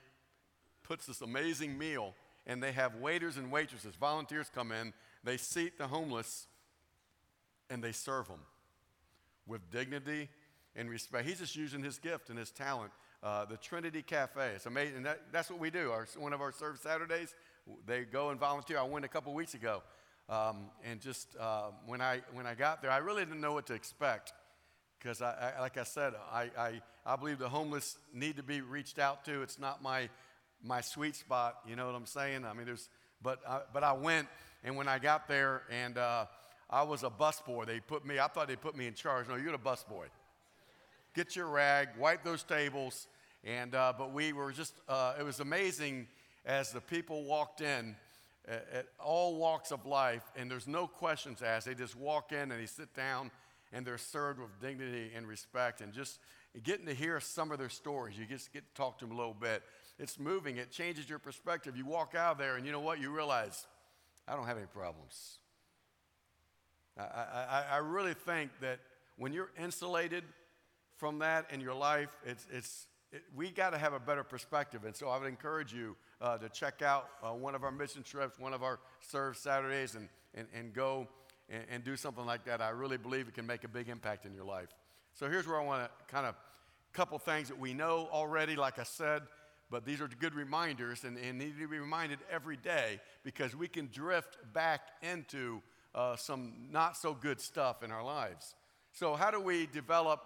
puts 0.82 1.06
this 1.06 1.20
amazing 1.20 1.78
meal, 1.78 2.14
and 2.46 2.62
they 2.62 2.72
have 2.72 2.96
waiters 2.96 3.36
and 3.36 3.50
waitresses, 3.50 3.94
volunteers 3.94 4.50
come 4.52 4.72
in, 4.72 4.92
they 5.22 5.36
seat 5.36 5.78
the 5.78 5.86
homeless, 5.86 6.46
and 7.68 7.82
they 7.82 7.92
serve 7.92 8.28
them 8.28 8.40
with 9.46 9.70
dignity 9.70 10.28
and 10.74 10.88
respect. 10.88 11.28
He's 11.28 11.38
just 11.38 11.56
using 11.56 11.82
his 11.82 11.98
gift 11.98 12.30
and 12.30 12.38
his 12.38 12.50
talent. 12.50 12.90
Uh, 13.22 13.44
the 13.44 13.58
Trinity 13.58 14.00
Cafe. 14.00 14.52
It's 14.54 14.64
amazing. 14.64 15.02
That, 15.02 15.20
that's 15.30 15.50
what 15.50 15.60
we 15.60 15.68
do. 15.68 15.90
Our, 15.90 16.06
one 16.16 16.32
of 16.32 16.40
our 16.40 16.52
serve 16.52 16.78
Saturdays, 16.78 17.34
they 17.86 18.04
go 18.04 18.30
and 18.30 18.40
volunteer. 18.40 18.78
I 18.78 18.82
went 18.82 19.04
a 19.04 19.08
couple 19.08 19.34
weeks 19.34 19.52
ago. 19.52 19.82
Um, 20.30 20.70
and 20.84 21.00
just 21.00 21.36
uh, 21.38 21.70
when, 21.86 22.00
I, 22.00 22.22
when 22.32 22.46
I 22.46 22.54
got 22.54 22.80
there, 22.80 22.90
I 22.90 22.98
really 22.98 23.24
didn't 23.24 23.40
know 23.42 23.52
what 23.52 23.66
to 23.66 23.74
expect 23.74 24.32
because 24.98 25.20
I, 25.20 25.54
I, 25.56 25.60
like 25.60 25.76
I 25.76 25.82
said, 25.82 26.14
I, 26.32 26.50
I, 26.56 26.82
I 27.10 27.16
believe 27.16 27.40
the 27.40 27.48
homeless 27.48 27.98
need 28.14 28.36
to 28.36 28.44
be 28.44 28.60
reached 28.60 29.00
out 29.00 29.24
to. 29.24 29.42
It's 29.42 29.58
not 29.58 29.82
my, 29.82 30.08
my 30.62 30.80
sweet 30.80 31.16
spot, 31.16 31.56
you 31.66 31.74
know 31.74 31.86
what 31.86 31.96
I'm 31.96 32.06
saying? 32.06 32.44
I 32.44 32.52
mean, 32.52 32.66
there's, 32.66 32.88
but, 33.20 33.40
I, 33.48 33.62
but 33.74 33.82
I 33.82 33.94
went, 33.94 34.28
and 34.62 34.76
when 34.76 34.86
I 34.86 35.00
got 35.00 35.26
there, 35.26 35.62
and 35.72 35.98
uh, 35.98 36.26
I 36.70 36.84
was 36.84 37.02
a 37.02 37.10
busboy. 37.10 37.66
They 37.66 37.80
put 37.80 38.06
me, 38.06 38.20
I 38.20 38.28
thought 38.28 38.46
they 38.46 38.54
put 38.54 38.76
me 38.76 38.86
in 38.86 38.94
charge. 38.94 39.26
No, 39.28 39.34
you're 39.34 39.50
the 39.50 39.58
busboy. 39.58 40.04
Get 41.12 41.34
your 41.34 41.48
rag, 41.48 41.88
wipe 41.98 42.22
those 42.22 42.44
tables, 42.44 43.08
and, 43.42 43.74
uh, 43.74 43.92
but 43.98 44.12
we 44.12 44.32
were 44.32 44.52
just, 44.52 44.74
uh, 44.88 45.14
it 45.18 45.24
was 45.24 45.40
amazing 45.40 46.06
as 46.46 46.70
the 46.70 46.80
people 46.80 47.24
walked 47.24 47.60
in 47.60 47.96
at, 48.46 48.68
at 48.72 48.86
all 49.00 49.34
walks 49.34 49.72
of 49.72 49.84
life, 49.84 50.22
and 50.36 50.48
there's 50.48 50.68
no 50.68 50.86
questions 50.86 51.42
asked. 51.42 51.66
They 51.66 51.74
just 51.74 51.96
walk 51.96 52.30
in 52.30 52.52
and 52.52 52.52
they 52.52 52.66
sit 52.66 52.94
down 52.94 53.32
and 53.72 53.84
they're 53.84 53.98
served 53.98 54.38
with 54.38 54.60
dignity 54.60 55.10
and 55.16 55.26
respect 55.26 55.80
and 55.80 55.92
just 55.92 56.20
getting 56.64 56.86
to 56.86 56.94
hear 56.94 57.20
some 57.20 57.52
of 57.52 57.58
their 57.58 57.68
stories. 57.68 58.18
You 58.18 58.26
just 58.26 58.52
get 58.52 58.66
to 58.66 58.74
talk 58.74 58.98
to 58.98 59.04
them 59.04 59.14
a 59.14 59.18
little 59.18 59.34
bit. 59.34 59.62
It's 59.98 60.18
moving, 60.18 60.56
it 60.56 60.70
changes 60.70 61.08
your 61.08 61.18
perspective. 61.18 61.76
You 61.76 61.86
walk 61.86 62.14
out 62.14 62.38
there 62.38 62.56
and 62.56 62.66
you 62.66 62.72
know 62.72 62.80
what? 62.80 63.00
You 63.00 63.10
realize, 63.10 63.66
I 64.26 64.34
don't 64.34 64.46
have 64.46 64.56
any 64.56 64.66
problems. 64.66 65.38
I, 66.98 67.02
I, 67.02 67.64
I 67.72 67.76
really 67.78 68.14
think 68.14 68.50
that 68.60 68.80
when 69.16 69.32
you're 69.32 69.50
insulated 69.58 70.24
from 70.96 71.20
that 71.20 71.46
in 71.50 71.60
your 71.60 71.74
life, 71.74 72.10
it's, 72.24 72.46
it's, 72.52 72.86
it, 73.12 73.22
we 73.34 73.50
got 73.50 73.70
to 73.70 73.78
have 73.78 73.92
a 73.92 74.00
better 74.00 74.24
perspective. 74.24 74.84
And 74.84 74.94
so 74.94 75.08
I 75.08 75.18
would 75.18 75.28
encourage 75.28 75.72
you 75.72 75.96
uh, 76.20 76.38
to 76.38 76.48
check 76.48 76.82
out 76.82 77.08
uh, 77.22 77.32
one 77.32 77.54
of 77.54 77.64
our 77.64 77.70
mission 77.70 78.02
trips, 78.02 78.38
one 78.38 78.52
of 78.52 78.62
our 78.62 78.80
Serve 79.00 79.36
Saturdays, 79.36 79.94
and, 79.94 80.08
and, 80.34 80.46
and 80.54 80.72
go 80.72 81.08
and, 81.48 81.64
and 81.70 81.84
do 81.84 81.96
something 81.96 82.24
like 82.24 82.44
that, 82.44 82.60
I 82.60 82.70
really 82.70 82.96
believe 82.96 83.28
it 83.28 83.34
can 83.34 83.46
make 83.46 83.64
a 83.64 83.68
big 83.68 83.88
impact 83.88 84.24
in 84.24 84.34
your 84.34 84.44
life. 84.44 84.68
So 85.14 85.28
here's 85.28 85.46
where 85.46 85.60
I 85.60 85.64
want 85.64 85.84
to 85.84 86.12
kind 86.12 86.26
of 86.26 86.34
couple 86.92 87.18
things 87.18 87.48
that 87.48 87.58
we 87.58 87.72
know 87.72 88.08
already, 88.12 88.56
like 88.56 88.78
I 88.78 88.82
said, 88.82 89.22
but 89.70 89.84
these 89.84 90.00
are 90.00 90.08
good 90.08 90.34
reminders 90.34 91.04
and, 91.04 91.16
and 91.16 91.38
need 91.38 91.58
to 91.58 91.68
be 91.68 91.78
reminded 91.78 92.18
every 92.30 92.56
day 92.56 93.00
because 93.22 93.54
we 93.54 93.68
can 93.68 93.88
drift 93.92 94.38
back 94.52 94.80
into 95.02 95.62
uh, 95.94 96.16
some 96.16 96.52
not 96.70 96.96
so 96.96 97.14
good 97.14 97.40
stuff 97.40 97.82
in 97.82 97.92
our 97.92 98.02
lives. 98.02 98.54
So, 98.92 99.14
how 99.14 99.30
do 99.30 99.40
we 99.40 99.66
develop? 99.66 100.20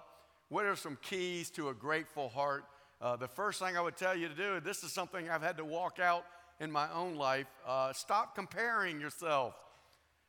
What 0.49 0.65
are 0.65 0.77
some 0.77 0.99
keys 1.03 1.51
to 1.51 1.69
a 1.69 1.75
grateful 1.75 2.29
heart? 2.29 2.65
Uh, 3.01 3.17
the 3.17 3.29
first 3.29 3.61
thing 3.61 3.77
I 3.77 3.81
would 3.81 3.97
tell 3.97 4.17
you 4.17 4.29
to 4.29 4.35
do, 4.35 4.61
this 4.61 4.83
is 4.83 4.93
something 4.93 5.29
I've 5.29 5.43
had 5.43 5.57
to 5.59 5.65
walk 5.65 5.99
out 5.99 6.25
in 6.61 6.71
my 6.71 6.91
own 6.93 7.17
life. 7.17 7.47
Uh, 7.67 7.93
stop 7.93 8.35
comparing 8.35 9.01
yourself 9.01 9.55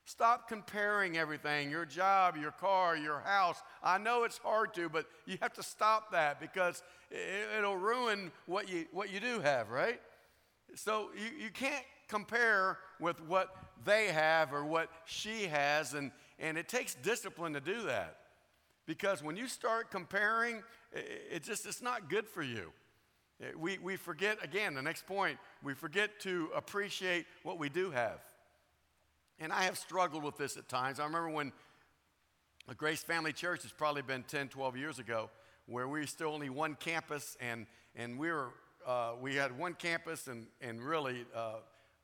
Stop 0.05 0.47
comparing 0.47 1.17
everything 1.17 1.71
your 1.71 1.85
job, 1.85 2.37
your 2.37 2.51
car, 2.51 2.95
your 2.95 3.19
house. 3.21 3.57
I 3.83 3.97
know 3.97 4.23
it's 4.23 4.37
hard 4.37 4.73
to, 4.75 4.87
but 4.87 5.07
you 5.25 5.37
have 5.41 5.53
to 5.53 5.63
stop 5.63 6.11
that 6.11 6.39
because 6.39 6.83
it'll 7.57 7.77
ruin 7.77 8.31
what 8.45 8.69
you, 8.69 8.85
what 8.91 9.11
you 9.11 9.19
do 9.19 9.39
have, 9.39 9.71
right? 9.71 9.99
So 10.75 11.09
you, 11.15 11.45
you 11.45 11.49
can't 11.49 11.83
compare 12.07 12.77
with 12.99 13.19
what 13.21 13.55
they 13.83 14.07
have 14.07 14.53
or 14.53 14.63
what 14.63 14.89
she 15.05 15.47
has, 15.47 15.95
and, 15.95 16.11
and 16.37 16.55
it 16.55 16.69
takes 16.69 16.93
discipline 16.93 17.53
to 17.53 17.61
do 17.61 17.83
that. 17.83 18.17
Because 18.85 19.23
when 19.23 19.35
you 19.35 19.47
start 19.47 19.89
comparing, 19.89 20.61
it 20.93 21.41
just 21.43 21.65
it's 21.65 21.81
not 21.81 22.09
good 22.11 22.27
for 22.27 22.43
you. 22.43 22.71
We, 23.57 23.79
we 23.79 23.95
forget, 23.95 24.37
again, 24.43 24.75
the 24.75 24.83
next 24.83 25.07
point, 25.07 25.39
we 25.63 25.73
forget 25.73 26.19
to 26.21 26.49
appreciate 26.55 27.25
what 27.41 27.57
we 27.57 27.69
do 27.69 27.89
have. 27.89 28.19
And 29.39 29.51
I 29.51 29.63
have 29.63 29.77
struggled 29.77 30.23
with 30.23 30.37
this 30.37 30.57
at 30.57 30.69
times. 30.69 30.99
I 30.99 31.05
remember 31.05 31.29
when 31.29 31.51
the 32.67 32.75
Grace 32.75 33.03
Family 33.03 33.33
Church 33.33 33.63
has 33.63 33.71
probably 33.71 34.01
been 34.01 34.23
10, 34.23 34.47
12 34.47 34.77
years 34.77 34.99
ago, 34.99 35.29
where 35.65 35.87
we 35.87 35.99
were 35.99 36.07
still 36.07 36.29
only 36.29 36.49
one 36.49 36.75
campus, 36.75 37.35
and, 37.41 37.65
and 37.95 38.17
we 38.17 38.31
were 38.31 38.49
uh, 38.85 39.13
we 39.19 39.35
had 39.35 39.57
one 39.57 39.73
campus 39.73 40.27
and 40.27 40.45
and 40.61 40.79
really 40.79 41.25
uh, 41.35 41.55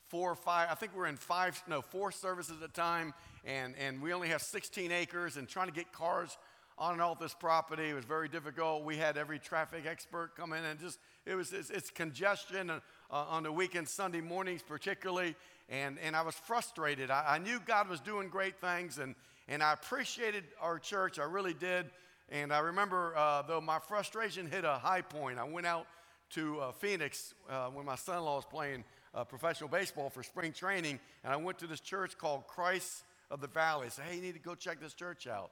four 0.07 0.31
or 0.31 0.35
five. 0.35 0.67
I 0.71 0.75
think 0.75 0.93
we 0.93 0.99
we're 0.99 1.07
in 1.07 1.15
five 1.15 1.61
no 1.67 1.81
four 1.81 2.11
services 2.11 2.55
at 2.61 2.69
a 2.69 2.73
time, 2.73 3.13
and 3.45 3.75
and 3.79 4.01
we 4.01 4.13
only 4.13 4.29
have 4.29 4.41
16 4.41 4.91
acres, 4.91 5.37
and 5.37 5.47
trying 5.47 5.67
to 5.67 5.73
get 5.73 5.91
cars 5.91 6.37
on 6.77 6.93
and 6.93 7.01
off 7.01 7.19
this 7.19 7.35
property 7.35 7.93
was 7.93 8.05
very 8.05 8.27
difficult. 8.27 8.83
We 8.83 8.97
had 8.97 9.15
every 9.15 9.37
traffic 9.37 9.85
expert 9.85 10.35
come 10.35 10.53
in, 10.53 10.63
and 10.63 10.79
just 10.79 10.99
it 11.25 11.35
was 11.35 11.53
it's, 11.53 11.69
it's 11.69 11.91
congestion 11.91 12.71
uh, 12.71 12.79
on 13.11 13.43
the 13.43 13.51
weekend, 13.51 13.87
Sunday 13.87 14.21
mornings 14.21 14.63
particularly, 14.63 15.35
and 15.71 15.97
and 16.03 16.15
I 16.15 16.21
was 16.21 16.35
frustrated. 16.35 17.09
I, 17.09 17.23
I 17.35 17.37
knew 17.39 17.59
God 17.65 17.87
was 17.89 17.99
doing 17.99 18.27
great 18.29 18.59
things, 18.59 18.99
and 18.99 19.15
and 19.47 19.63
I 19.63 19.73
appreciated 19.73 20.43
our 20.59 20.77
church. 20.77 21.17
I 21.17 21.23
really 21.23 21.53
did. 21.53 21.89
And 22.29 22.53
I 22.53 22.59
remember, 22.59 23.13
uh, 23.17 23.41
though, 23.41 23.59
my 23.59 23.79
frustration 23.79 24.47
hit 24.47 24.63
a 24.63 24.75
high 24.75 25.01
point. 25.01 25.37
I 25.37 25.43
went 25.43 25.67
out 25.67 25.85
to 26.31 26.59
uh, 26.59 26.71
Phoenix 26.71 27.33
uh, 27.49 27.67
when 27.67 27.85
my 27.85 27.95
son 27.95 28.19
in 28.19 28.23
law 28.23 28.37
was 28.37 28.45
playing 28.45 28.85
uh, 29.13 29.25
professional 29.25 29.69
baseball 29.69 30.09
for 30.09 30.23
spring 30.23 30.53
training, 30.53 30.99
and 31.23 31.33
I 31.33 31.35
went 31.35 31.59
to 31.59 31.67
this 31.67 31.81
church 31.81 32.17
called 32.17 32.47
Christ 32.47 33.03
of 33.29 33.41
the 33.41 33.47
Valley. 33.47 33.87
I 33.87 33.89
said, 33.89 34.05
hey, 34.05 34.15
you 34.15 34.21
need 34.21 34.33
to 34.35 34.39
go 34.39 34.55
check 34.55 34.79
this 34.79 34.93
church 34.93 35.27
out. 35.27 35.51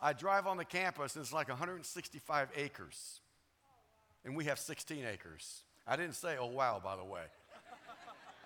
I 0.00 0.12
drive 0.12 0.48
on 0.48 0.56
the 0.56 0.64
campus, 0.64 1.14
and 1.14 1.22
it's 1.22 1.32
like 1.32 1.48
165 1.48 2.48
acres, 2.56 3.20
and 4.24 4.34
we 4.34 4.46
have 4.46 4.58
16 4.58 5.04
acres. 5.04 5.62
I 5.86 5.94
didn't 5.94 6.16
say, 6.16 6.36
oh, 6.40 6.46
wow, 6.46 6.80
by 6.82 6.96
the 6.96 7.04
way. 7.04 7.22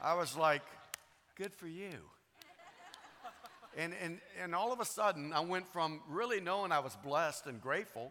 I 0.03 0.13
was 0.15 0.37
like, 0.37 0.63
good 1.37 1.55
for 1.55 1.69
you. 1.69 1.93
And, 3.77 3.93
and, 4.03 4.21
and 4.43 4.55
all 4.55 4.73
of 4.73 4.81
a 4.81 4.87
sudden, 4.87 5.35
I 5.35 5.41
went 5.41 5.71
from 5.71 6.01
really 6.09 6.41
knowing 6.41 6.73
I 6.73 6.79
was 6.79 6.97
blessed 7.05 7.47
and 7.47 7.61
grateful, 7.61 8.11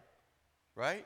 right, 0.76 1.04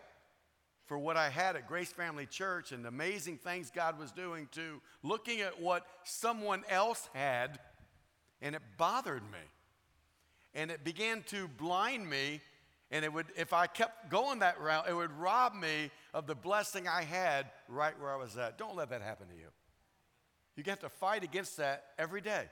for 0.85 0.99
what 0.99 1.17
I 1.17 1.31
had 1.31 1.57
at 1.57 1.67
Grace 1.67 1.93
Family 1.93 2.27
Church 2.27 2.73
and 2.73 2.85
the 2.85 2.89
amazing 2.89 3.39
things 3.39 3.71
God 3.75 3.99
was 3.99 4.13
doing, 4.13 4.49
to 4.53 4.83
looking 5.03 5.41
at 5.41 5.63
what 5.63 5.87
someone 6.05 6.63
else 6.69 7.09
had, 7.15 7.59
and 8.43 8.55
it 8.55 8.61
bothered 8.77 9.23
me. 9.23 9.39
And 10.53 10.71
it 10.71 10.85
began 10.85 11.23
to 11.29 11.49
blind 11.49 12.09
me. 12.09 12.41
And 12.91 13.05
it 13.05 13.13
would, 13.13 13.27
if 13.37 13.53
I 13.53 13.69
kept 13.69 14.11
going 14.11 14.41
that 14.41 14.61
route, 14.61 14.87
it 14.89 14.95
would 14.95 15.13
rob 15.13 15.55
me 15.55 15.91
of 16.13 16.27
the 16.27 16.35
blessing 16.35 16.89
I 16.89 17.03
had 17.03 17.47
right 17.69 17.99
where 18.01 18.11
I 18.11 18.17
was 18.17 18.37
at. 18.37 18.59
Don't 18.59 18.75
let 18.75 18.91
that 18.91 19.01
happen 19.01 19.29
to 19.29 19.35
you. 19.35 19.47
You 20.67 20.71
have 20.71 20.81
to 20.81 20.89
fight 20.89 21.25
against 21.25 21.57
that 21.57 21.85
every 21.99 22.21
day 22.21 22.49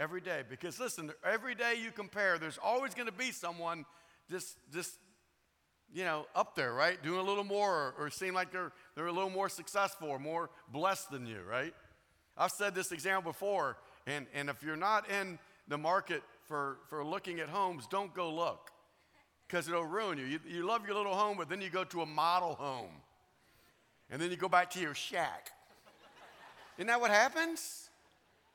every 0.00 0.22
day. 0.22 0.42
Because 0.48 0.80
listen, 0.80 1.12
every 1.24 1.54
day 1.54 1.74
you 1.80 1.92
compare, 1.92 2.38
there's 2.38 2.58
always 2.64 2.94
going 2.94 3.06
to 3.06 3.12
be 3.12 3.30
someone 3.30 3.84
just, 4.30 4.56
just, 4.72 4.94
you 5.92 6.04
know, 6.04 6.26
up 6.34 6.56
there, 6.56 6.72
right? 6.72 7.00
Doing 7.02 7.20
a 7.20 7.22
little 7.22 7.44
more 7.44 7.94
or, 7.98 8.06
or 8.06 8.10
seem 8.10 8.32
like 8.32 8.50
they're, 8.50 8.72
they're 8.96 9.06
a 9.06 9.12
little 9.12 9.30
more 9.30 9.48
successful 9.48 10.08
or 10.08 10.18
more 10.18 10.48
blessed 10.72 11.10
than 11.10 11.26
you, 11.26 11.40
right? 11.48 11.74
I've 12.36 12.50
said 12.50 12.74
this 12.74 12.90
example 12.90 13.32
before, 13.32 13.76
and, 14.06 14.26
and 14.32 14.48
if 14.48 14.62
you're 14.62 14.76
not 14.76 15.10
in 15.10 15.38
the 15.68 15.76
market 15.76 16.22
for, 16.48 16.78
for 16.88 17.04
looking 17.04 17.38
at 17.40 17.50
homes, 17.50 17.86
don't 17.86 18.14
go 18.14 18.32
look 18.32 18.70
because 19.46 19.68
it'll 19.68 19.84
ruin 19.84 20.16
you. 20.16 20.24
you. 20.24 20.40
You 20.48 20.66
love 20.66 20.86
your 20.86 20.96
little 20.96 21.14
home, 21.14 21.36
but 21.36 21.50
then 21.50 21.60
you 21.60 21.68
go 21.68 21.84
to 21.84 22.00
a 22.00 22.06
model 22.06 22.54
home, 22.54 23.02
and 24.08 24.22
then 24.22 24.30
you 24.30 24.36
go 24.36 24.48
back 24.48 24.70
to 24.70 24.80
your 24.80 24.94
shack. 24.94 25.50
Isn't 26.80 26.86
that 26.86 26.98
what 26.98 27.10
happens? 27.10 27.90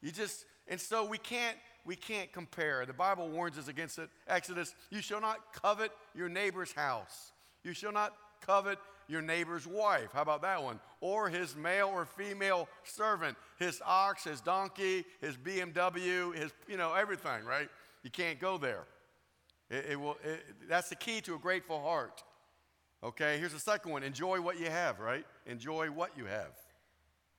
You 0.02 0.12
just, 0.12 0.46
and 0.68 0.82
so 0.82 1.06
we 1.06 1.20
can't 1.20 1.56
we 1.86 1.96
can't 1.96 2.32
compare. 2.34 2.84
The 2.88 2.92
Bible 2.92 3.30
warns 3.30 3.60
us 3.60 3.68
against 3.68 4.00
it. 4.00 4.10
Exodus, 4.28 4.74
you 4.90 5.00
shall 5.00 5.22
not 5.22 5.54
covet 5.54 5.92
your 6.16 6.28
neighbor's 6.28 6.72
house. 6.72 7.34
You 7.64 7.74
shall 7.74 7.92
not 7.92 8.16
covet 8.44 8.80
your 9.08 9.22
neighbor's 9.22 9.68
wife. 9.68 10.10
How 10.12 10.24
about 10.24 10.42
that 10.42 10.64
one? 10.64 10.80
Or 11.02 11.30
his 11.30 11.56
male 11.56 11.92
or 11.94 12.08
female 12.08 12.68
servant, 12.84 13.38
his 13.60 13.80
ox, 13.86 14.24
his 14.24 14.42
donkey, 14.42 15.06
his 15.22 15.38
BMW, 15.38 16.36
his, 16.36 16.52
you 16.68 16.78
know, 16.78 16.96
everything, 16.96 17.46
right? 17.46 17.70
You 18.02 18.10
can't 18.10 18.40
go 18.40 18.58
there. 18.58 18.86
It, 19.70 19.86
it 19.92 20.02
will, 20.02 20.18
it, 20.24 20.44
that's 20.68 20.90
the 20.90 20.96
key 20.96 21.22
to 21.22 21.36
a 21.36 21.38
grateful 21.38 21.80
heart. 21.80 22.24
Okay, 23.04 23.38
here's 23.38 23.54
the 23.54 23.60
second 23.60 23.92
one 23.92 24.02
enjoy 24.02 24.42
what 24.42 24.60
you 24.60 24.72
have, 24.72 25.00
right? 25.00 25.26
Enjoy 25.46 25.92
what 25.92 26.18
you 26.18 26.26
have, 26.26 26.50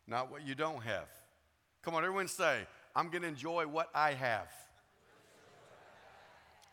not 0.06 0.30
what 0.30 0.46
you 0.46 0.54
don't 0.54 0.82
have. 0.82 1.08
Come 1.82 1.94
on, 1.94 2.04
everyone 2.04 2.28
say, 2.28 2.66
I'm 2.94 3.10
going 3.10 3.22
to 3.22 3.28
enjoy 3.28 3.66
what 3.66 3.90
I 3.94 4.12
have. 4.12 4.48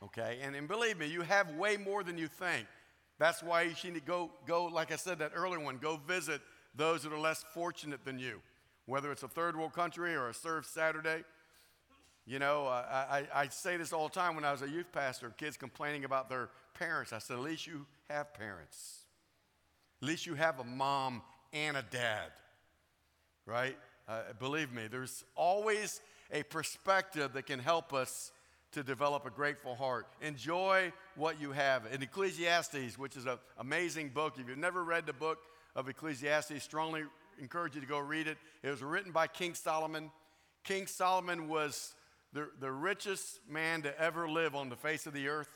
Okay? 0.04 0.40
And, 0.42 0.56
and 0.56 0.68
believe 0.68 0.98
me, 0.98 1.08
you 1.08 1.22
have 1.22 1.52
way 1.56 1.78
more 1.78 2.04
than 2.04 2.18
you 2.18 2.28
think. 2.28 2.68
That's 3.20 3.44
why 3.44 3.62
you 3.64 3.74
to 3.74 4.00
go, 4.00 4.32
go, 4.46 4.66
like 4.66 4.92
I 4.92 4.96
said, 4.96 5.20
that 5.20 5.32
earlier 5.36 5.60
one, 5.60 5.78
go 5.78 6.00
visit 6.08 6.42
those 6.76 7.04
that 7.04 7.14
are 7.14 7.20
less 7.20 7.46
fortunate 7.54 8.04
than 8.04 8.20
you, 8.20 8.42
whether 8.86 9.12
it's 9.12 9.24
a 9.24 9.28
third 9.28 9.56
world 9.56 9.74
country 9.74 10.16
or 10.16 10.30
a 10.30 10.34
Serve 10.34 10.66
Saturday. 10.66 11.24
You 12.26 12.40
know, 12.40 12.68
uh, 12.68 13.06
I, 13.10 13.28
I 13.34 13.48
say 13.50 13.78
this 13.78 13.92
all 13.94 14.08
the 14.08 14.14
time 14.14 14.36
when 14.36 14.46
I 14.46 14.52
was 14.52 14.62
a 14.62 14.70
youth 14.70 14.92
pastor, 14.92 15.30
kids 15.38 15.58
complaining 15.58 16.06
about 16.06 16.30
their 16.30 16.50
parents. 16.74 17.14
I 17.14 17.20
said, 17.20 17.38
at 17.38 17.44
least 17.44 17.68
you 17.68 17.86
have 18.10 18.34
parents. 18.34 19.02
At 20.02 20.08
least 20.08 20.26
you 20.26 20.34
have 20.36 20.60
a 20.60 20.64
mom 20.64 21.22
and 21.52 21.78
a 21.78 21.84
dad, 21.84 22.32
right? 23.46 23.78
Uh, 24.08 24.22
believe 24.40 24.72
me, 24.72 24.88
there's 24.90 25.24
always 25.36 26.02
a 26.32 26.44
perspective 26.44 27.34
that 27.34 27.46
can 27.46 27.60
help 27.60 27.94
us 27.94 28.32
to 28.74 28.84
develop 28.84 29.26
a 29.26 29.30
grateful 29.30 29.76
heart. 29.76 30.08
Enjoy 30.22 30.92
what 31.16 31.40
you 31.40 31.52
have. 31.52 31.86
In 31.94 32.02
Ecclesiastes, 32.02 32.98
which 32.98 33.16
is 33.16 33.26
an 33.26 33.38
amazing 33.60 34.10
book, 34.10 34.36
if 34.40 34.48
you've 34.48 34.58
never 34.58 34.84
read 34.84 35.06
the 35.06 35.14
book 35.14 35.38
of 35.76 35.88
Ecclesiastes, 35.88 36.64
strongly 36.64 37.04
encourage 37.40 37.76
you 37.76 37.82
to 37.82 37.88
go 37.88 38.00
read 38.00 38.28
it. 38.28 38.38
It 38.64 38.70
was 38.70 38.82
written 38.82 39.12
by 39.12 39.28
King 39.28 39.54
Solomon. 39.54 40.12
King 40.64 40.88
Solomon 40.88 41.48
was 41.48 41.94
the, 42.34 42.50
the 42.60 42.72
richest 42.72 43.40
man 43.48 43.84
to 43.84 44.00
ever 44.00 44.28
live 44.28 44.56
on 44.56 44.70
the 44.70 44.76
face 44.76 45.06
of 45.06 45.14
the 45.14 45.28
earth. 45.28 45.50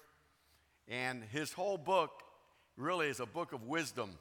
And 0.88 1.23
his 1.23 1.52
whole 1.52 1.78
book 1.78 2.12
really 2.78 3.08
is 3.08 3.19
a 3.19 3.26
book 3.26 3.52
of 3.52 3.63
wisdom. 3.63 4.12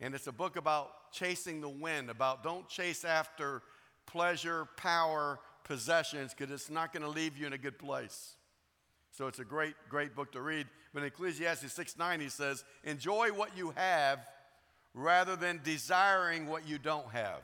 And 0.00 0.14
it's 0.14 0.26
a 0.26 0.32
book 0.32 0.56
about 0.56 0.90
chasing 1.12 1.60
the 1.60 1.68
wind, 1.68 2.10
about 2.10 2.42
don't 2.42 2.68
chase 2.68 3.04
after 3.04 3.62
pleasure, 4.06 4.66
power, 4.76 5.38
possessions 5.64 6.34
because 6.34 6.52
it's 6.52 6.70
not 6.70 6.92
going 6.92 7.02
to 7.02 7.08
leave 7.08 7.36
you 7.36 7.46
in 7.46 7.52
a 7.52 7.58
good 7.58 7.78
place. 7.78 8.34
So 9.12 9.26
it's 9.26 9.38
a 9.38 9.44
great, 9.44 9.74
great 9.88 10.14
book 10.14 10.32
to 10.32 10.40
read. 10.40 10.66
But 10.92 11.00
in 11.00 11.06
Ecclesiastes 11.06 11.72
6 11.72 11.98
9, 11.98 12.20
he 12.20 12.28
says, 12.28 12.64
Enjoy 12.84 13.28
what 13.28 13.56
you 13.56 13.72
have 13.76 14.20
rather 14.94 15.36
than 15.36 15.60
desiring 15.62 16.46
what 16.46 16.66
you 16.66 16.78
don't 16.78 17.08
have. 17.10 17.42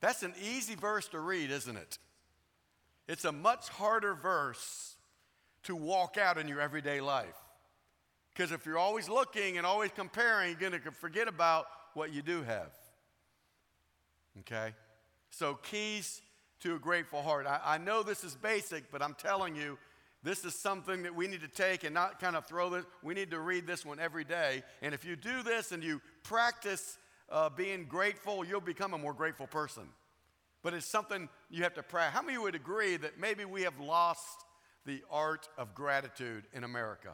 That's 0.00 0.22
an 0.22 0.34
easy 0.42 0.74
verse 0.74 1.08
to 1.08 1.20
read, 1.20 1.50
isn't 1.50 1.76
it? 1.76 1.98
It's 3.08 3.24
a 3.24 3.32
much 3.32 3.68
harder 3.68 4.14
verse 4.14 4.96
to 5.64 5.74
walk 5.74 6.18
out 6.18 6.38
in 6.38 6.46
your 6.46 6.60
everyday 6.60 7.00
life. 7.00 7.36
Because 8.34 8.52
if 8.52 8.66
you're 8.66 8.78
always 8.78 9.08
looking 9.08 9.56
and 9.58 9.66
always 9.66 9.90
comparing, 9.92 10.50
you're 10.50 10.70
going 10.70 10.82
to 10.82 10.90
forget 10.90 11.28
about 11.28 11.66
what 11.94 12.12
you 12.12 12.22
do 12.22 12.42
have. 12.42 12.70
Okay? 14.40 14.74
So, 15.30 15.54
keys 15.54 16.20
to 16.60 16.76
a 16.76 16.78
grateful 16.78 17.22
heart. 17.22 17.46
I, 17.46 17.60
I, 17.64 17.78
know 17.78 18.02
this 18.02 18.24
is 18.24 18.34
basic, 18.34 18.90
but 18.90 19.02
I'm 19.02 19.14
telling 19.14 19.54
you, 19.54 19.78
this 20.22 20.44
is 20.44 20.54
something 20.54 21.02
that 21.02 21.14
we 21.14 21.28
need 21.28 21.42
to 21.42 21.48
take 21.48 21.84
and 21.84 21.92
not 21.92 22.18
kind 22.18 22.36
of 22.36 22.46
throw 22.46 22.70
this. 22.70 22.84
We 23.02 23.12
need 23.12 23.30
to 23.32 23.38
read 23.38 23.66
this 23.66 23.84
one 23.84 24.00
every 24.00 24.24
day. 24.24 24.62
And 24.80 24.94
if 24.94 25.04
you 25.04 25.16
do 25.16 25.42
this 25.42 25.72
and 25.72 25.84
you 25.84 26.00
practice 26.22 26.96
uh, 27.28 27.50
being 27.50 27.84
grateful, 27.84 28.44
you'll 28.44 28.62
become 28.62 28.94
a 28.94 28.98
more 28.98 29.12
grateful 29.12 29.46
person. 29.46 29.84
But 30.62 30.72
it's 30.72 30.86
something 30.86 31.28
you 31.50 31.62
have 31.64 31.74
to 31.74 31.82
practice. 31.82 32.18
How 32.18 32.24
many 32.24 32.38
would 32.38 32.54
agree 32.54 32.96
that 32.96 33.20
maybe 33.20 33.44
we 33.44 33.62
have 33.62 33.78
lost 33.78 34.46
the 34.86 35.02
art 35.10 35.48
of 35.58 35.74
gratitude 35.74 36.44
in 36.54 36.64
America? 36.64 37.12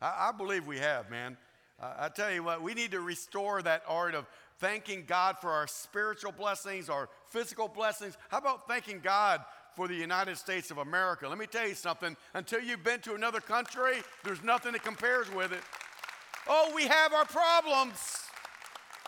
I, 0.00 0.30
I 0.30 0.32
believe 0.36 0.66
we 0.66 0.78
have, 0.78 1.08
man. 1.08 1.36
Uh, 1.80 1.92
I 1.98 2.08
tell 2.08 2.32
you 2.32 2.42
what, 2.42 2.62
we 2.62 2.74
need 2.74 2.90
to 2.90 3.00
restore 3.00 3.62
that 3.62 3.82
art 3.86 4.14
of 4.14 4.26
thanking 4.58 5.04
God 5.06 5.36
for 5.40 5.50
our 5.50 5.66
spiritual 5.66 6.32
blessings, 6.32 6.88
our 6.88 7.08
physical 7.28 7.68
blessings. 7.68 8.16
How 8.28 8.38
about 8.38 8.66
thanking 8.66 9.00
God 9.00 9.44
for 9.76 9.86
the 9.86 9.94
United 9.94 10.36
States 10.38 10.70
of 10.72 10.78
America? 10.78 11.28
Let 11.28 11.38
me 11.38 11.46
tell 11.46 11.68
you 11.68 11.74
something. 11.74 12.16
Until 12.34 12.60
you've 12.60 12.82
been 12.82 13.00
to 13.00 13.14
another 13.14 13.40
country, 13.40 13.98
there's 14.24 14.42
nothing 14.42 14.72
that 14.72 14.82
compares 14.82 15.32
with 15.32 15.52
it. 15.52 15.60
Oh, 16.48 16.72
we 16.74 16.84
have 16.84 17.12
our 17.12 17.26
problems. 17.26 17.98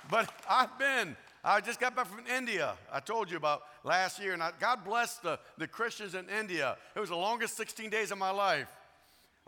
But 0.09 0.33
I've 0.49 0.79
been, 0.79 1.17
I 1.43 1.61
just 1.61 1.81
got 1.81 1.97
back 1.97 2.07
from 2.07 2.25
India. 2.27 2.75
I 2.93 3.01
told 3.01 3.31
you 3.31 3.37
about 3.37 3.63
last 3.83 4.21
year, 4.21 4.33
and 4.33 4.43
I, 4.43 4.53
God 4.61 4.85
bless 4.85 5.17
the, 5.17 5.41
the 5.59 5.67
Christians 5.67 6.15
in 6.15 6.29
India. 6.29 6.77
It 6.95 7.01
was 7.01 7.09
the 7.09 7.17
longest 7.17 7.57
16 7.57 7.91
days 7.91 8.13
of 8.13 8.19
my 8.19 8.31
life. 8.31 8.69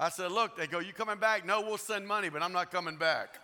I 0.02 0.08
said, 0.08 0.32
Look, 0.32 0.56
they 0.56 0.66
go, 0.66 0.80
You 0.80 0.92
coming 0.92 1.18
back? 1.18 1.46
No, 1.46 1.60
we'll 1.60 1.78
send 1.78 2.06
money, 2.06 2.28
but 2.28 2.42
I'm 2.42 2.52
not 2.52 2.70
coming 2.70 2.96
back. 2.96 3.38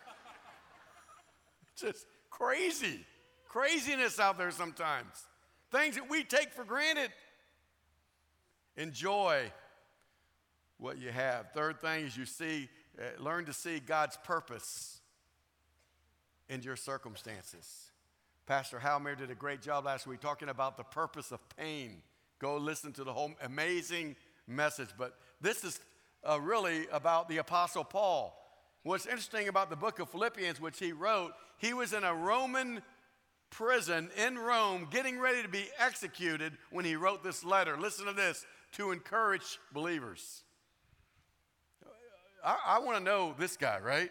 just 1.77 2.05
Crazy. 2.39 3.05
Craziness 3.49 4.21
out 4.21 4.39
there 4.39 4.51
sometimes. 4.51 5.25
Things 5.73 5.97
that 5.97 6.09
we 6.09 6.23
take 6.23 6.53
for 6.53 6.65
granted. 6.65 7.11
Enjoy 8.77 9.51
what 10.79 10.99
you 10.99 11.11
have. 11.11 11.51
Third 11.53 11.81
thing 11.81 12.07
is 12.07 12.17
you 12.17 12.27
see, 12.27 12.69
uh, 12.99 13.21
learn 13.21 13.45
to 13.47 13.53
see 13.53 13.81
God's 13.81 14.17
purpose. 14.23 15.01
in 16.49 16.63
your 16.63 16.77
circumstances. 16.77 17.91
Pastor 18.47 18.79
Halmer 18.79 19.15
did 19.15 19.31
a 19.31 19.35
great 19.35 19.61
job 19.61 19.85
last 19.85 20.07
week 20.07 20.21
talking 20.21 20.49
about 20.49 20.79
the 20.79 20.85
purpose 20.85 21.31
of 21.31 21.41
pain. 21.57 22.03
Go 22.39 22.57
listen 22.57 22.93
to 22.93 23.05
the 23.05 23.13
whole 23.13 23.33
amazing 23.43 24.17
message. 24.47 24.89
But 24.97 25.19
this 25.43 25.65
is 25.65 25.79
uh, 26.29 26.41
really 26.41 26.87
about 26.93 27.29
the 27.29 27.39
Apostle 27.39 27.85
Paul. 27.85 28.35
What's 28.83 29.07
interesting 29.07 29.49
about 29.49 29.71
the 29.71 29.77
book 29.77 29.99
of 29.99 30.11
Philippians, 30.11 30.61
which 30.61 30.79
he 30.79 30.93
wrote, 30.93 31.33
he 31.57 31.75
was 31.75 31.93
in 31.93 32.05
a 32.05 32.15
Roman 32.15 32.83
prison 33.51 34.11
in 34.17 34.39
Rome 34.39 34.89
getting 34.91 35.19
ready 35.19 35.43
to 35.43 35.49
be 35.49 35.69
executed 35.79 36.53
when 36.71 36.85
he 36.85 36.97
wrote 36.97 37.25
this 37.25 37.45
letter. 37.45 37.79
Listen 37.79 38.07
to 38.07 38.13
this 38.13 38.45
to 38.73 38.93
encourage 38.93 39.59
believers. 39.73 40.43
I, 42.45 42.57
I 42.67 42.79
want 42.81 42.99
to 42.99 43.03
know 43.03 43.35
this 43.39 43.57
guy, 43.57 43.79
right? 43.81 44.11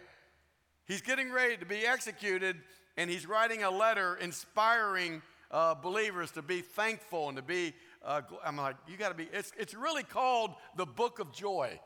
He's 0.86 1.02
getting 1.02 1.30
ready 1.30 1.56
to 1.56 1.66
be 1.66 1.86
executed, 1.86 2.56
and 2.96 3.08
he's 3.08 3.26
writing 3.26 3.62
a 3.62 3.70
letter 3.70 4.16
inspiring 4.16 5.22
uh, 5.50 5.74
believers 5.74 6.32
to 6.32 6.42
be 6.42 6.60
thankful 6.60 7.28
and 7.28 7.36
to 7.36 7.42
be. 7.42 7.74
Uh, 8.04 8.22
I'm 8.44 8.56
like, 8.56 8.76
you 8.88 8.96
got 8.96 9.10
to 9.10 9.14
be. 9.14 9.28
It's, 9.32 9.52
it's 9.58 9.74
really 9.74 10.02
called 10.02 10.52
the 10.76 10.86
Book 10.86 11.20
of 11.20 11.32
Joy. 11.32 11.78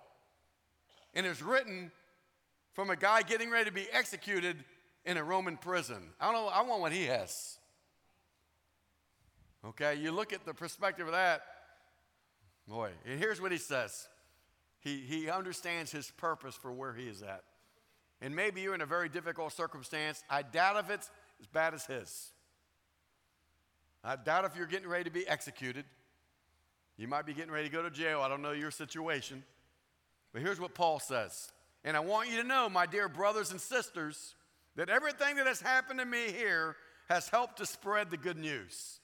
And 1.15 1.27
it's 1.27 1.43
written 1.43 1.91
from 2.73 2.91
a 2.91 2.97
guy 2.97 3.23
getting 3.23 3.51
ready 3.51 3.67
to 3.67 3.73
be 3.73 3.87
executed 3.93 4.65
in 5.05 5.17
a 5.17 5.25
Roman 5.25 5.57
prison. 5.57 6.11
I 6.21 6.33
don't 6.33 6.35
know, 6.35 6.49
I 6.49 6.63
want 6.63 6.81
what 6.81 6.93
he 6.93 7.05
has. 7.05 7.59
Okay, 9.65 9.95
you 9.95 10.11
look 10.11 10.33
at 10.33 10.45
the 10.45 10.55
perspective 10.55 11.07
of 11.07 11.13
that, 11.13 11.43
boy, 12.67 12.91
and 13.07 13.19
here's 13.19 13.41
what 13.41 13.53
he 13.53 13.59
says. 13.59 14.09
He, 14.81 14.99
he 14.99 15.31
understands 15.31 15.93
his 15.93 16.11
purpose 16.11 16.57
for 16.57 16.73
where 16.73 16.93
he 16.93 17.05
is 17.05 17.23
at. 17.23 17.45
And 18.21 18.35
maybe 18.35 18.61
you're 18.61 18.75
in 18.75 18.81
a 18.81 18.87
very 18.87 19.09
difficult 19.09 19.53
circumstance. 19.53 20.25
I 20.29 20.43
doubt 20.43 20.85
if 20.85 20.91
it's 20.91 21.11
as 21.41 21.47
bad 21.47 21.75
as 21.75 21.87
his. 21.87 22.31
I 24.03 24.17
doubt 24.17 24.45
if 24.45 24.57
you're 24.57 24.67
getting 24.67 24.89
ready 24.89 25.05
to 25.05 25.11
be 25.11 25.27
executed. 25.29 25.85
You 26.97 27.07
might 27.07 27.27
be 27.27 27.35
getting 27.35 27.53
ready 27.53 27.69
to 27.69 27.73
go 27.73 27.83
to 27.83 27.91
jail. 27.91 28.21
I 28.21 28.29
don't 28.29 28.43
know 28.43 28.53
your 28.53 28.71
situation. 28.73 29.45
But 30.33 30.43
here's 30.43 30.61
what 30.61 30.75
Paul 30.75 30.99
says. 30.99 31.53
And 31.85 31.97
I 31.97 32.01
want 32.01 32.31
you 32.31 32.41
to 32.41 32.47
know, 32.47 32.69
my 32.69 32.87
dear 32.87 33.09
brothers 33.09 33.51
and 33.51 33.61
sisters, 33.61 34.35
that 34.77 34.89
everything 34.89 35.37
that 35.37 35.47
has 35.47 35.61
happened 35.61 35.99
to 35.99 36.07
me 36.07 36.31
here 36.31 36.77
has 37.09 37.29
helped 37.29 37.59
to 37.59 37.67
spread 37.67 38.11
the 38.11 38.17
good 38.17 38.39
news. 38.39 39.01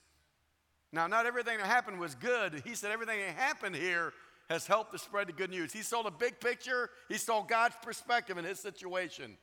Now, 0.91 1.05
not 1.07 1.25
everything 1.25 1.57
that 1.57 1.67
happened 1.67 1.99
was 1.99 2.15
good. 2.15 2.63
He 2.65 2.73
said 2.73 2.91
everything 2.91 3.19
that 3.19 3.35
happened 3.35 3.75
here 3.75 4.13
has 4.49 4.65
helped 4.65 4.93
to 4.93 4.97
spread 4.97 5.27
the 5.27 5.33
good 5.33 5.51
news. 5.51 5.71
He 5.71 5.83
saw 5.83 6.01
the 6.01 6.09
big 6.09 6.39
picture, 6.39 6.89
he 7.07 7.17
saw 7.17 7.43
God's 7.43 7.75
perspective 7.83 8.37
in 8.37 8.45
his 8.45 8.59
situation. 8.59 9.37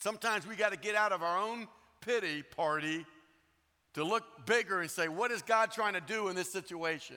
Sometimes 0.00 0.46
we 0.46 0.56
got 0.56 0.72
to 0.72 0.78
get 0.78 0.94
out 0.94 1.12
of 1.12 1.22
our 1.22 1.38
own 1.38 1.68
pity 2.00 2.42
party 2.42 3.04
to 3.94 4.04
look 4.04 4.24
bigger 4.46 4.80
and 4.80 4.90
say, 4.90 5.08
what 5.08 5.30
is 5.30 5.42
God 5.42 5.70
trying 5.70 5.94
to 5.94 6.00
do 6.00 6.28
in 6.28 6.36
this 6.36 6.50
situation? 6.50 7.16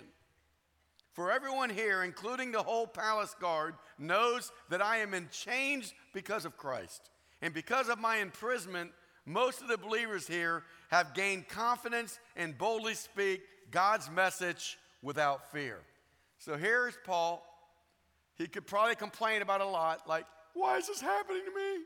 For 1.13 1.31
everyone 1.31 1.69
here, 1.69 2.03
including 2.03 2.51
the 2.51 2.63
whole 2.63 2.87
palace 2.87 3.35
guard, 3.39 3.75
knows 3.99 4.51
that 4.69 4.81
I 4.81 4.97
am 4.97 5.13
in 5.13 5.27
chains 5.29 5.93
because 6.13 6.45
of 6.45 6.57
Christ. 6.57 7.09
And 7.41 7.53
because 7.53 7.89
of 7.89 7.99
my 7.99 8.17
imprisonment, 8.17 8.91
most 9.25 9.61
of 9.61 9.67
the 9.67 9.77
believers 9.77 10.25
here 10.27 10.63
have 10.89 11.13
gained 11.13 11.47
confidence 11.47 12.19
and 12.35 12.57
boldly 12.57 12.93
speak 12.93 13.41
God's 13.71 14.09
message 14.09 14.77
without 15.01 15.51
fear. 15.51 15.79
So 16.37 16.55
here's 16.55 16.97
Paul. 17.05 17.45
He 18.35 18.47
could 18.47 18.65
probably 18.65 18.95
complain 18.95 19.41
about 19.41 19.61
a 19.61 19.65
lot, 19.65 20.07
like, 20.07 20.25
why 20.53 20.77
is 20.77 20.87
this 20.87 21.01
happening 21.01 21.43
to 21.45 21.51
me? 21.55 21.83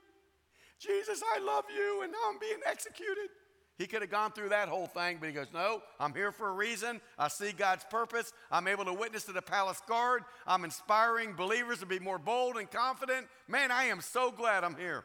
Jesus, 0.80 1.22
I 1.36 1.40
love 1.40 1.66
you, 1.74 2.02
and 2.04 2.12
now 2.12 2.18
I'm 2.32 2.40
being 2.40 2.60
executed. 2.66 3.30
He 3.78 3.88
could 3.88 4.02
have 4.02 4.12
gone 4.12 4.32
through 4.32 4.50
that 4.50 4.70
whole 4.70 4.88
thing, 4.88 5.18
but 5.20 5.28
he 5.28 5.34
goes, 5.34 5.48
No, 5.54 5.82
I'm 6.00 6.14
here 6.14 6.32
for 6.32 6.50
a 6.50 6.54
reason. 6.54 7.02
I 7.18 7.28
see 7.28 7.52
God's 7.52 7.84
purpose. 7.90 8.32
I'm 8.50 8.68
able 8.68 8.86
to 8.86 8.94
witness 8.94 9.26
to 9.26 9.34
the 9.34 9.42
palace 9.42 9.82
guard. 9.88 10.24
I'm 10.48 10.64
inspiring 10.64 11.34
believers 11.34 11.80
to 11.80 11.86
be 11.86 12.00
more 12.00 12.18
bold 12.18 12.56
and 12.56 12.72
confident. 12.72 13.28
Man, 13.48 13.72
I 13.72 13.86
am 13.86 14.00
so 14.00 14.32
glad 14.32 14.64
I'm 14.64 14.76
here. 14.76 15.04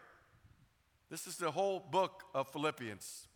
This 1.11 1.27
is 1.27 1.37
the 1.37 1.51
whole 1.51 1.81
book 1.81 2.23
of 2.33 2.49
Philippians. 2.53 3.27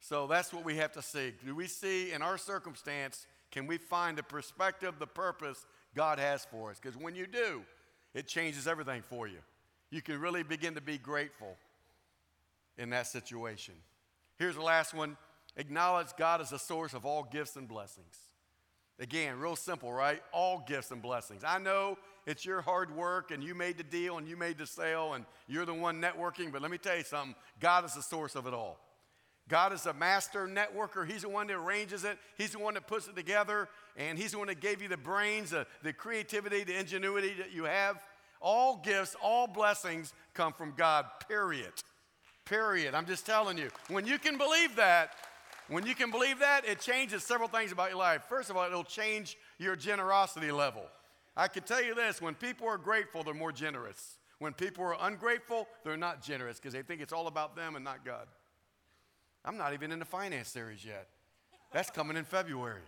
So 0.00 0.26
that's 0.26 0.52
what 0.52 0.64
we 0.64 0.76
have 0.76 0.92
to 0.92 1.02
see. 1.02 1.32
Do 1.46 1.54
we 1.54 1.68
see 1.68 2.12
in 2.12 2.20
our 2.20 2.36
circumstance, 2.36 3.26
can 3.52 3.68
we 3.68 3.78
find 3.78 4.18
the 4.18 4.24
perspective, 4.24 4.96
the 4.98 5.06
purpose 5.06 5.64
God 5.94 6.18
has 6.18 6.44
for 6.44 6.70
us? 6.70 6.80
Because 6.80 6.96
when 6.96 7.14
you 7.14 7.28
do, 7.28 7.62
it 8.14 8.26
changes 8.26 8.66
everything 8.66 9.02
for 9.02 9.28
you. 9.28 9.38
You 9.90 10.02
can 10.02 10.20
really 10.20 10.42
begin 10.42 10.74
to 10.74 10.80
be 10.80 10.98
grateful 10.98 11.56
in 12.76 12.90
that 12.90 13.06
situation. 13.06 13.74
Here's 14.38 14.56
the 14.56 14.62
last 14.62 14.94
one 14.94 15.16
acknowledge 15.56 16.08
God 16.18 16.40
as 16.40 16.50
the 16.50 16.58
source 16.58 16.94
of 16.94 17.06
all 17.06 17.22
gifts 17.22 17.56
and 17.56 17.68
blessings. 17.68 18.18
Again, 18.98 19.38
real 19.38 19.56
simple, 19.56 19.92
right? 19.92 20.20
All 20.32 20.64
gifts 20.66 20.90
and 20.90 21.02
blessings. 21.02 21.42
I 21.44 21.58
know 21.58 21.98
it's 22.26 22.44
your 22.44 22.60
hard 22.60 22.94
work 22.94 23.32
and 23.32 23.42
you 23.42 23.54
made 23.54 23.76
the 23.76 23.84
deal 23.84 24.18
and 24.18 24.28
you 24.28 24.36
made 24.36 24.56
the 24.58 24.66
sale 24.66 25.14
and 25.14 25.24
you're 25.48 25.66
the 25.66 25.74
one 25.74 26.00
networking, 26.00 26.52
but 26.52 26.62
let 26.62 26.70
me 26.70 26.78
tell 26.78 26.96
you 26.96 27.02
something 27.02 27.34
God 27.60 27.84
is 27.84 27.94
the 27.94 28.02
source 28.02 28.36
of 28.36 28.46
it 28.46 28.54
all. 28.54 28.78
God 29.48 29.72
is 29.72 29.84
a 29.86 29.92
master 29.92 30.46
networker. 30.46 31.06
He's 31.06 31.22
the 31.22 31.28
one 31.28 31.48
that 31.48 31.56
arranges 31.56 32.04
it, 32.04 32.18
He's 32.38 32.52
the 32.52 32.58
one 32.58 32.74
that 32.74 32.86
puts 32.86 33.08
it 33.08 33.16
together, 33.16 33.68
and 33.96 34.18
He's 34.18 34.32
the 34.32 34.38
one 34.38 34.46
that 34.46 34.60
gave 34.60 34.80
you 34.80 34.88
the 34.88 34.96
brains, 34.96 35.50
the, 35.50 35.66
the 35.82 35.92
creativity, 35.92 36.64
the 36.64 36.78
ingenuity 36.78 37.34
that 37.38 37.52
you 37.52 37.64
have. 37.64 38.02
All 38.40 38.80
gifts, 38.82 39.16
all 39.22 39.46
blessings 39.46 40.12
come 40.34 40.52
from 40.52 40.74
God, 40.76 41.06
period. 41.28 41.72
Period. 42.44 42.94
I'm 42.94 43.06
just 43.06 43.24
telling 43.24 43.58
you. 43.58 43.70
When 43.88 44.06
you 44.06 44.18
can 44.18 44.36
believe 44.36 44.76
that, 44.76 45.10
when 45.68 45.86
you 45.86 45.94
can 45.94 46.10
believe 46.10 46.40
that, 46.40 46.66
it 46.66 46.80
changes 46.80 47.24
several 47.24 47.48
things 47.48 47.72
about 47.72 47.90
your 47.90 47.98
life. 47.98 48.22
First 48.28 48.50
of 48.50 48.56
all, 48.56 48.66
it'll 48.66 48.84
change 48.84 49.38
your 49.58 49.76
generosity 49.76 50.52
level. 50.52 50.82
I 51.36 51.48
can 51.48 51.62
tell 51.62 51.82
you 51.82 51.94
this 51.94 52.20
when 52.20 52.34
people 52.34 52.68
are 52.68 52.78
grateful, 52.78 53.24
they're 53.24 53.34
more 53.34 53.52
generous. 53.52 54.16
When 54.38 54.52
people 54.52 54.84
are 54.84 54.96
ungrateful, 55.00 55.68
they're 55.84 55.96
not 55.96 56.22
generous 56.22 56.58
because 56.58 56.74
they 56.74 56.82
think 56.82 57.00
it's 57.00 57.12
all 57.12 57.28
about 57.28 57.56
them 57.56 57.76
and 57.76 57.84
not 57.84 58.04
God. 58.04 58.26
I'm 59.44 59.56
not 59.56 59.72
even 59.72 59.90
in 59.92 59.98
the 59.98 60.04
finance 60.04 60.48
series 60.48 60.84
yet. 60.84 61.08
That's 61.72 61.90
coming 61.90 62.16
in 62.16 62.24
February. 62.24 62.82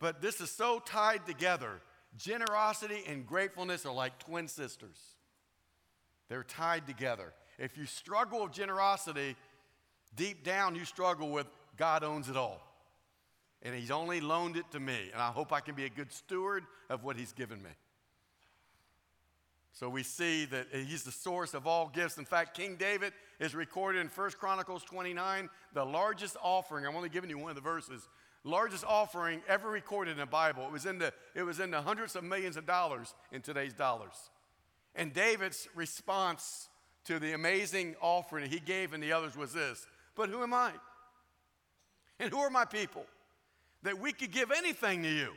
But 0.00 0.20
this 0.20 0.40
is 0.40 0.50
so 0.50 0.80
tied 0.80 1.26
together. 1.26 1.80
Generosity 2.16 3.02
and 3.06 3.26
gratefulness 3.26 3.84
are 3.84 3.92
like 3.92 4.18
twin 4.18 4.48
sisters, 4.48 4.98
they're 6.28 6.44
tied 6.44 6.86
together. 6.86 7.32
If 7.58 7.76
you 7.76 7.86
struggle 7.86 8.42
with 8.42 8.52
generosity, 8.52 9.36
deep 10.14 10.44
down 10.44 10.74
you 10.74 10.84
struggle 10.84 11.30
with 11.30 11.46
God 11.76 12.04
owns 12.04 12.28
it 12.28 12.36
all. 12.36 12.60
And 13.62 13.74
He's 13.74 13.90
only 13.90 14.20
loaned 14.20 14.56
it 14.56 14.70
to 14.72 14.80
me. 14.80 15.10
And 15.12 15.20
I 15.20 15.28
hope 15.28 15.52
I 15.52 15.60
can 15.60 15.74
be 15.74 15.84
a 15.84 15.90
good 15.90 16.12
steward 16.12 16.64
of 16.88 17.04
what 17.04 17.16
He's 17.16 17.32
given 17.32 17.62
me. 17.62 17.70
So 19.78 19.88
we 19.88 20.02
see 20.02 20.44
that 20.46 20.66
he's 20.72 21.04
the 21.04 21.12
source 21.12 21.54
of 21.54 21.68
all 21.68 21.88
gifts. 21.88 22.18
In 22.18 22.24
fact, 22.24 22.56
King 22.56 22.74
David 22.74 23.12
is 23.38 23.54
recorded 23.54 24.00
in 24.00 24.08
1 24.08 24.30
Chronicles 24.32 24.82
29, 24.82 25.48
the 25.72 25.84
largest 25.84 26.36
offering. 26.42 26.84
I'm 26.84 26.96
only 26.96 27.08
giving 27.08 27.30
you 27.30 27.38
one 27.38 27.50
of 27.50 27.54
the 27.54 27.62
verses. 27.62 28.08
Largest 28.42 28.84
offering 28.84 29.40
ever 29.46 29.68
recorded 29.68 30.12
in 30.12 30.16
the 30.18 30.26
Bible. 30.26 30.64
It 30.64 30.72
was 30.72 30.84
in 30.84 30.98
the, 30.98 31.12
it 31.36 31.44
was 31.44 31.60
in 31.60 31.70
the 31.70 31.80
hundreds 31.80 32.16
of 32.16 32.24
millions 32.24 32.56
of 32.56 32.66
dollars 32.66 33.14
in 33.30 33.40
today's 33.40 33.72
dollars. 33.72 34.30
And 34.96 35.14
David's 35.14 35.68
response 35.76 36.68
to 37.08 37.18
the 37.18 37.32
amazing 37.32 37.96
offering 38.02 38.50
he 38.50 38.60
gave 38.60 38.92
and 38.92 39.02
the 39.02 39.12
others 39.12 39.34
was 39.34 39.52
this 39.52 39.86
But 40.14 40.28
who 40.28 40.42
am 40.42 40.52
I? 40.52 40.72
And 42.20 42.30
who 42.30 42.38
are 42.38 42.50
my 42.50 42.66
people? 42.66 43.06
That 43.82 43.98
we 43.98 44.12
could 44.12 44.30
give 44.30 44.50
anything 44.50 45.02
to 45.02 45.08
you. 45.08 45.32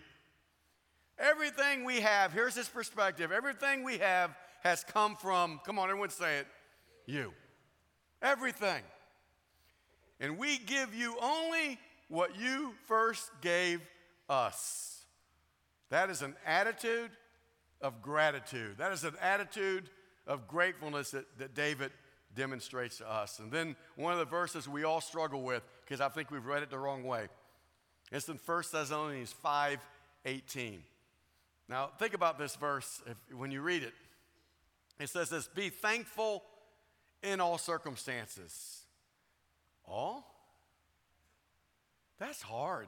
Everything 1.17 1.85
we 1.85 2.01
have, 2.01 2.33
here's 2.33 2.55
his 2.55 2.67
perspective 2.67 3.31
everything 3.31 3.83
we 3.83 3.99
have 3.99 4.35
has 4.63 4.83
come 4.83 5.15
from, 5.15 5.59
come 5.65 5.79
on, 5.79 5.89
everyone 5.89 6.09
say 6.09 6.39
it, 6.39 6.47
you. 7.05 7.33
Everything. 8.21 8.83
And 10.19 10.37
we 10.37 10.57
give 10.57 10.93
you 10.93 11.15
only 11.21 11.79
what 12.09 12.37
you 12.37 12.73
first 12.87 13.31
gave 13.41 13.81
us. 14.29 15.05
That 15.89 16.09
is 16.09 16.21
an 16.21 16.35
attitude 16.45 17.11
of 17.81 18.01
gratitude. 18.01 18.77
That 18.77 18.91
is 18.91 19.03
an 19.03 19.15
attitude 19.21 19.89
of 20.27 20.47
gratefulness 20.47 21.11
that, 21.11 21.25
that 21.37 21.55
David 21.55 21.91
demonstrates 22.35 22.97
to 22.97 23.11
us. 23.11 23.39
And 23.39 23.51
then 23.51 23.75
one 23.95 24.13
of 24.13 24.19
the 24.19 24.25
verses 24.25 24.67
we 24.67 24.83
all 24.83 25.01
struggle 25.01 25.41
with, 25.41 25.63
because 25.83 26.01
I 26.01 26.09
think 26.09 26.31
we've 26.31 26.45
read 26.45 26.63
it 26.63 26.69
the 26.69 26.77
wrong 26.77 27.03
way. 27.03 27.27
It's 28.11 28.27
in 28.27 28.39
1 28.45 28.63
Thessalonians 28.71 29.31
5 29.31 29.79
18. 30.23 30.83
Now, 31.67 31.89
think 31.97 32.13
about 32.13 32.37
this 32.37 32.55
verse 32.55 33.01
if, 33.07 33.35
when 33.35 33.49
you 33.49 33.61
read 33.61 33.81
it. 33.81 33.93
It 34.99 35.09
says 35.09 35.29
this 35.29 35.47
Be 35.47 35.69
thankful 35.69 36.43
in 37.23 37.41
all 37.41 37.57
circumstances. 37.57 38.81
All? 39.85 40.27
That's 42.19 42.41
hard. 42.41 42.87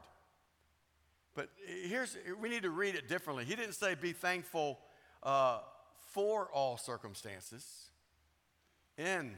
But 1.35 1.49
here's, 1.65 2.15
we 2.39 2.49
need 2.49 2.63
to 2.63 2.69
read 2.69 2.95
it 2.95 3.07
differently. 3.07 3.45
He 3.45 3.55
didn't 3.55 3.73
say 3.73 3.95
be 3.95 4.13
thankful 4.13 4.77
uh, 5.23 5.59
for 6.13 6.49
all 6.53 6.77
circumstances. 6.77 7.89
in 8.97 9.35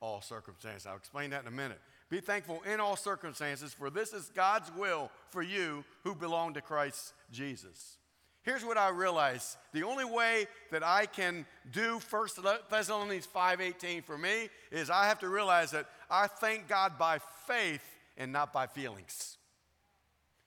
all 0.00 0.20
circumstances. 0.20 0.86
I'll 0.86 0.96
explain 0.96 1.30
that 1.30 1.42
in 1.42 1.48
a 1.48 1.50
minute. 1.50 1.80
Be 2.08 2.20
thankful 2.20 2.62
in 2.70 2.78
all 2.80 2.96
circumstances, 2.96 3.72
for 3.72 3.90
this 3.90 4.12
is 4.12 4.30
God's 4.34 4.70
will 4.76 5.10
for 5.30 5.42
you 5.42 5.84
who 6.04 6.14
belong 6.14 6.54
to 6.54 6.60
Christ 6.60 7.14
Jesus. 7.32 7.96
Here's 8.42 8.64
what 8.64 8.78
I 8.78 8.90
realize. 8.90 9.56
The 9.72 9.82
only 9.82 10.04
way 10.04 10.46
that 10.70 10.82
I 10.82 11.06
can 11.06 11.44
do 11.72 11.98
1 11.98 12.28
Thessalonians 12.70 13.26
5:18 13.26 14.02
for 14.02 14.16
me 14.16 14.48
is 14.70 14.88
I 14.88 15.06
have 15.06 15.18
to 15.20 15.28
realize 15.28 15.70
that 15.72 15.86
I 16.08 16.28
thank 16.28 16.68
God 16.68 16.96
by 16.96 17.18
faith 17.46 17.82
and 18.16 18.32
not 18.32 18.52
by 18.52 18.66
feelings. 18.66 19.36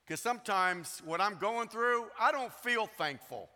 Because 0.05 0.21
sometimes 0.21 1.01
what 1.05 1.21
I'm 1.21 1.37
going 1.37 1.67
through, 1.67 2.09
I 2.19 2.31
don't 2.31 2.53
feel 2.53 2.87
thankful. 2.87 3.49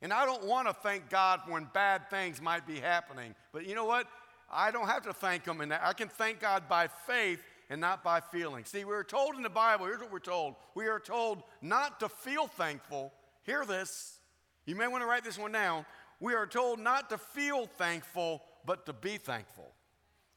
And 0.00 0.12
I 0.12 0.24
don't 0.24 0.44
want 0.44 0.68
to 0.68 0.74
thank 0.74 1.08
God 1.08 1.40
when 1.48 1.68
bad 1.74 2.08
things 2.08 2.40
might 2.40 2.66
be 2.66 2.78
happening. 2.78 3.34
But 3.52 3.66
you 3.66 3.74
know 3.74 3.84
what? 3.84 4.06
I 4.50 4.70
don't 4.70 4.86
have 4.86 5.02
to 5.04 5.12
thank 5.12 5.44
Him, 5.44 5.60
and 5.60 5.72
I 5.72 5.92
can 5.92 6.08
thank 6.08 6.40
God 6.40 6.68
by 6.68 6.88
faith 7.06 7.42
and 7.68 7.80
not 7.80 8.02
by 8.02 8.20
feeling. 8.20 8.64
See, 8.64 8.84
we're 8.84 9.04
told 9.04 9.34
in 9.34 9.42
the 9.42 9.50
Bible, 9.50 9.86
here's 9.86 10.00
what 10.00 10.12
we're 10.12 10.20
told 10.20 10.54
we 10.74 10.86
are 10.86 11.00
told 11.00 11.42
not 11.60 12.00
to 12.00 12.08
feel 12.08 12.46
thankful. 12.46 13.12
Hear 13.42 13.64
this. 13.64 14.18
You 14.66 14.76
may 14.76 14.86
want 14.86 15.02
to 15.02 15.06
write 15.06 15.24
this 15.24 15.38
one 15.38 15.52
down. 15.52 15.84
We 16.20 16.34
are 16.34 16.46
told 16.46 16.78
not 16.78 17.10
to 17.10 17.18
feel 17.18 17.66
thankful, 17.66 18.42
but 18.64 18.86
to 18.86 18.92
be 18.92 19.16
thankful. 19.16 19.72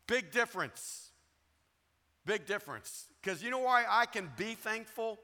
Big 0.07 0.31
difference. 0.31 1.09
Big 2.25 2.45
difference. 2.45 3.07
Because 3.21 3.43
you 3.43 3.49
know 3.49 3.59
why 3.59 3.85
I 3.89 4.05
can 4.05 4.31
be 4.37 4.55
thankful? 4.55 5.19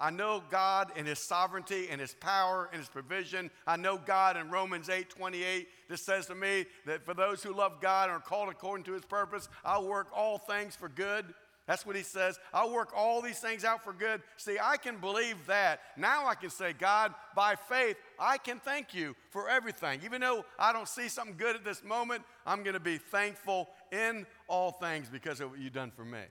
I 0.00 0.10
know 0.10 0.42
God 0.50 0.90
and 0.96 1.06
His 1.06 1.18
sovereignty 1.18 1.88
and 1.90 2.00
His 2.00 2.14
power 2.14 2.70
and 2.72 2.80
His 2.80 2.88
provision. 2.88 3.50
I 3.66 3.76
know 3.76 3.98
God 3.98 4.38
in 4.38 4.50
Romans 4.50 4.88
8 4.88 5.10
28 5.10 5.68
that 5.88 5.98
says 5.98 6.26
to 6.26 6.34
me 6.34 6.64
that 6.86 7.04
for 7.04 7.12
those 7.12 7.42
who 7.42 7.52
love 7.52 7.80
God 7.82 8.08
and 8.08 8.16
are 8.16 8.20
called 8.20 8.48
according 8.48 8.84
to 8.84 8.92
His 8.92 9.04
purpose, 9.04 9.48
I'll 9.64 9.86
work 9.86 10.08
all 10.14 10.38
things 10.38 10.74
for 10.74 10.88
good. 10.88 11.26
That's 11.66 11.84
what 11.84 11.96
He 11.96 12.02
says. 12.02 12.38
I'll 12.54 12.72
work 12.72 12.92
all 12.96 13.20
these 13.20 13.38
things 13.38 13.62
out 13.62 13.84
for 13.84 13.92
good. 13.92 14.22
See, 14.38 14.56
I 14.60 14.78
can 14.78 14.96
believe 14.96 15.36
that. 15.46 15.80
Now 15.98 16.26
I 16.26 16.34
can 16.34 16.50
say, 16.50 16.72
God, 16.72 17.14
by 17.36 17.54
faith, 17.54 17.96
I 18.18 18.38
can 18.38 18.58
thank 18.58 18.94
you 18.94 19.14
for 19.28 19.50
everything. 19.50 20.00
Even 20.02 20.22
though 20.22 20.46
I 20.58 20.72
don't 20.72 20.88
see 20.88 21.08
something 21.08 21.36
good 21.36 21.56
at 21.56 21.64
this 21.64 21.84
moment, 21.84 22.22
I'm 22.46 22.62
going 22.62 22.74
to 22.74 22.80
be 22.80 22.96
thankful 22.96 23.68
in 23.92 24.26
all 24.48 24.72
things 24.72 25.08
because 25.10 25.40
of 25.40 25.50
what 25.50 25.60
you've 25.60 25.74
done 25.74 25.90
for 25.90 26.06
me. 26.06 26.22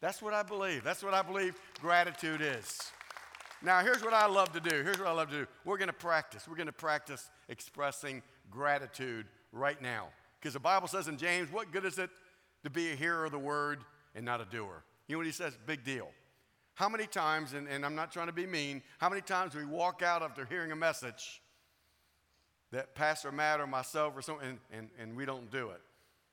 That's 0.00 0.22
what 0.22 0.32
I 0.32 0.44
believe. 0.44 0.84
That's 0.84 1.02
what 1.02 1.14
I 1.14 1.22
believe 1.22 1.56
gratitude 1.80 2.40
is. 2.40 2.92
Now, 3.62 3.80
here's 3.80 4.04
what 4.04 4.14
I 4.14 4.26
love 4.26 4.52
to 4.52 4.60
do. 4.60 4.82
Here's 4.82 4.98
what 4.98 5.08
I 5.08 5.12
love 5.12 5.30
to 5.30 5.40
do. 5.40 5.46
We're 5.64 5.78
going 5.78 5.88
to 5.88 5.92
practice. 5.92 6.46
We're 6.48 6.56
going 6.56 6.66
to 6.66 6.72
practice 6.72 7.28
expressing 7.48 8.22
gratitude 8.50 9.26
right 9.52 9.80
now. 9.82 10.08
Because 10.40 10.54
the 10.54 10.60
Bible 10.60 10.86
says 10.86 11.08
in 11.08 11.16
James, 11.16 11.50
what 11.50 11.72
good 11.72 11.84
is 11.84 11.98
it 11.98 12.10
to 12.62 12.70
be 12.70 12.92
a 12.92 12.94
hearer 12.94 13.24
of 13.24 13.32
the 13.32 13.38
word 13.38 13.80
and 14.14 14.24
not 14.24 14.40
a 14.40 14.44
doer? 14.44 14.84
You 15.08 15.14
know 15.14 15.18
what 15.18 15.26
he 15.26 15.32
says? 15.32 15.58
Big 15.66 15.84
deal. 15.84 16.08
How 16.74 16.88
many 16.88 17.06
times, 17.06 17.54
and, 17.54 17.66
and 17.66 17.84
I'm 17.84 17.96
not 17.96 18.12
trying 18.12 18.28
to 18.28 18.32
be 18.32 18.46
mean, 18.46 18.82
how 18.98 19.08
many 19.08 19.22
times 19.22 19.56
we 19.56 19.64
walk 19.64 20.02
out 20.02 20.22
after 20.22 20.44
hearing 20.44 20.70
a 20.70 20.76
message 20.76 21.42
that 22.70 22.94
Pastor 22.94 23.32
Matt 23.32 23.60
or 23.60 23.66
myself 23.66 24.16
or 24.16 24.22
something, 24.22 24.48
and, 24.48 24.58
and, 24.70 24.88
and 25.00 25.16
we 25.16 25.24
don't 25.24 25.50
do 25.50 25.70
it? 25.70 25.80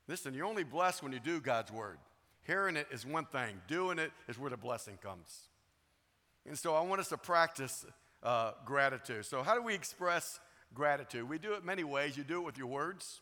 Listen, 0.08 0.36
you're 0.36 0.46
only 0.46 0.64
blessed 0.64 1.02
when 1.02 1.12
you 1.12 1.20
do 1.20 1.42
God's 1.42 1.72
word. 1.72 1.98
Hearing 2.44 2.76
it 2.76 2.86
is 2.92 3.08
one 3.08 3.26
thing, 3.26 3.60
doing 3.68 3.98
it 3.98 4.12
is 4.28 4.38
where 4.38 4.52
the 4.52 4.58
blessing 4.58 5.00
comes. 5.02 5.48
And 6.48 6.58
so 6.58 6.76
I 6.76 6.82
want 6.82 7.02
us 7.02 7.10
to 7.10 7.18
practice 7.18 7.86
uh, 8.22 8.52
gratitude. 8.66 9.26
So, 9.26 9.44
how 9.44 9.56
do 9.56 9.62
we 9.62 9.74
express 9.74 10.40
gratitude? 10.74 11.28
We 11.28 11.38
do 11.38 11.54
it 11.54 11.64
many 11.64 11.84
ways. 11.84 12.18
You 12.18 12.24
do 12.24 12.42
it 12.42 12.46
with 12.46 12.58
your 12.58 12.68
words, 12.68 13.22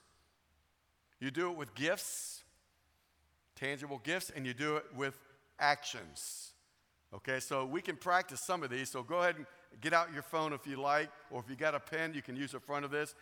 you 1.19 1.31
do 1.31 1.51
it 1.51 1.57
with 1.57 1.73
gifts, 1.75 2.43
tangible 3.55 4.01
gifts, 4.03 4.31
and 4.35 4.45
you 4.45 4.53
do 4.53 4.77
it 4.77 4.85
with 4.95 5.17
actions. 5.59 6.51
Okay, 7.13 7.39
so 7.39 7.65
we 7.65 7.81
can 7.81 7.95
practice 7.95 8.41
some 8.41 8.63
of 8.63 8.71
these. 8.71 8.89
So 8.89 9.03
go 9.03 9.19
ahead 9.19 9.35
and 9.35 9.45
get 9.81 9.93
out 9.93 10.11
your 10.11 10.23
phone 10.23 10.51
if 10.51 10.65
you 10.65 10.77
like, 10.77 11.09
or 11.29 11.39
if 11.39 11.49
you 11.49 11.55
got 11.55 11.75
a 11.75 11.79
pen, 11.79 12.13
you 12.13 12.23
can 12.23 12.35
use 12.35 12.53
the 12.53 12.59
front 12.59 12.85
of 12.85 12.91
this. 12.91 13.13